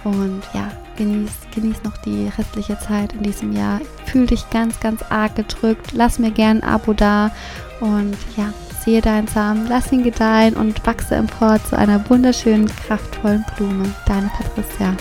Und 0.04 0.42
ja, 0.54 0.72
genieß, 0.98 1.32
genieß 1.54 1.84
noch 1.84 1.98
die 1.98 2.30
restliche 2.38 2.80
Zeit 2.80 3.14
in 3.14 3.24
diesem 3.24 3.52
Jahr. 3.54 3.82
Fühl 4.06 4.26
dich 4.26 4.50
ganz, 4.50 4.80
ganz 4.80 5.02
arg 5.10 5.36
gedrückt. 5.36 5.92
Lass 5.94 6.20
mir 6.20 6.32
gerne 6.32 6.64
ein 6.64 6.70
Abo 6.70 6.94
da. 6.94 7.32
Und 7.82 8.18
ja, 8.38 8.54
sehe 8.84 9.02
deinen 9.02 9.28
Samen, 9.28 9.68
lass 9.68 9.92
ihn 9.92 10.04
gedeihen 10.04 10.56
und 10.56 10.86
wachse 10.86 11.16
empor 11.16 11.60
zu 11.64 11.78
einer 11.78 12.10
wunderschönen, 12.10 12.68
kraftvollen 12.68 13.46
Blume. 13.56 13.94
Deine 14.06 14.32
Patricia. 14.36 14.96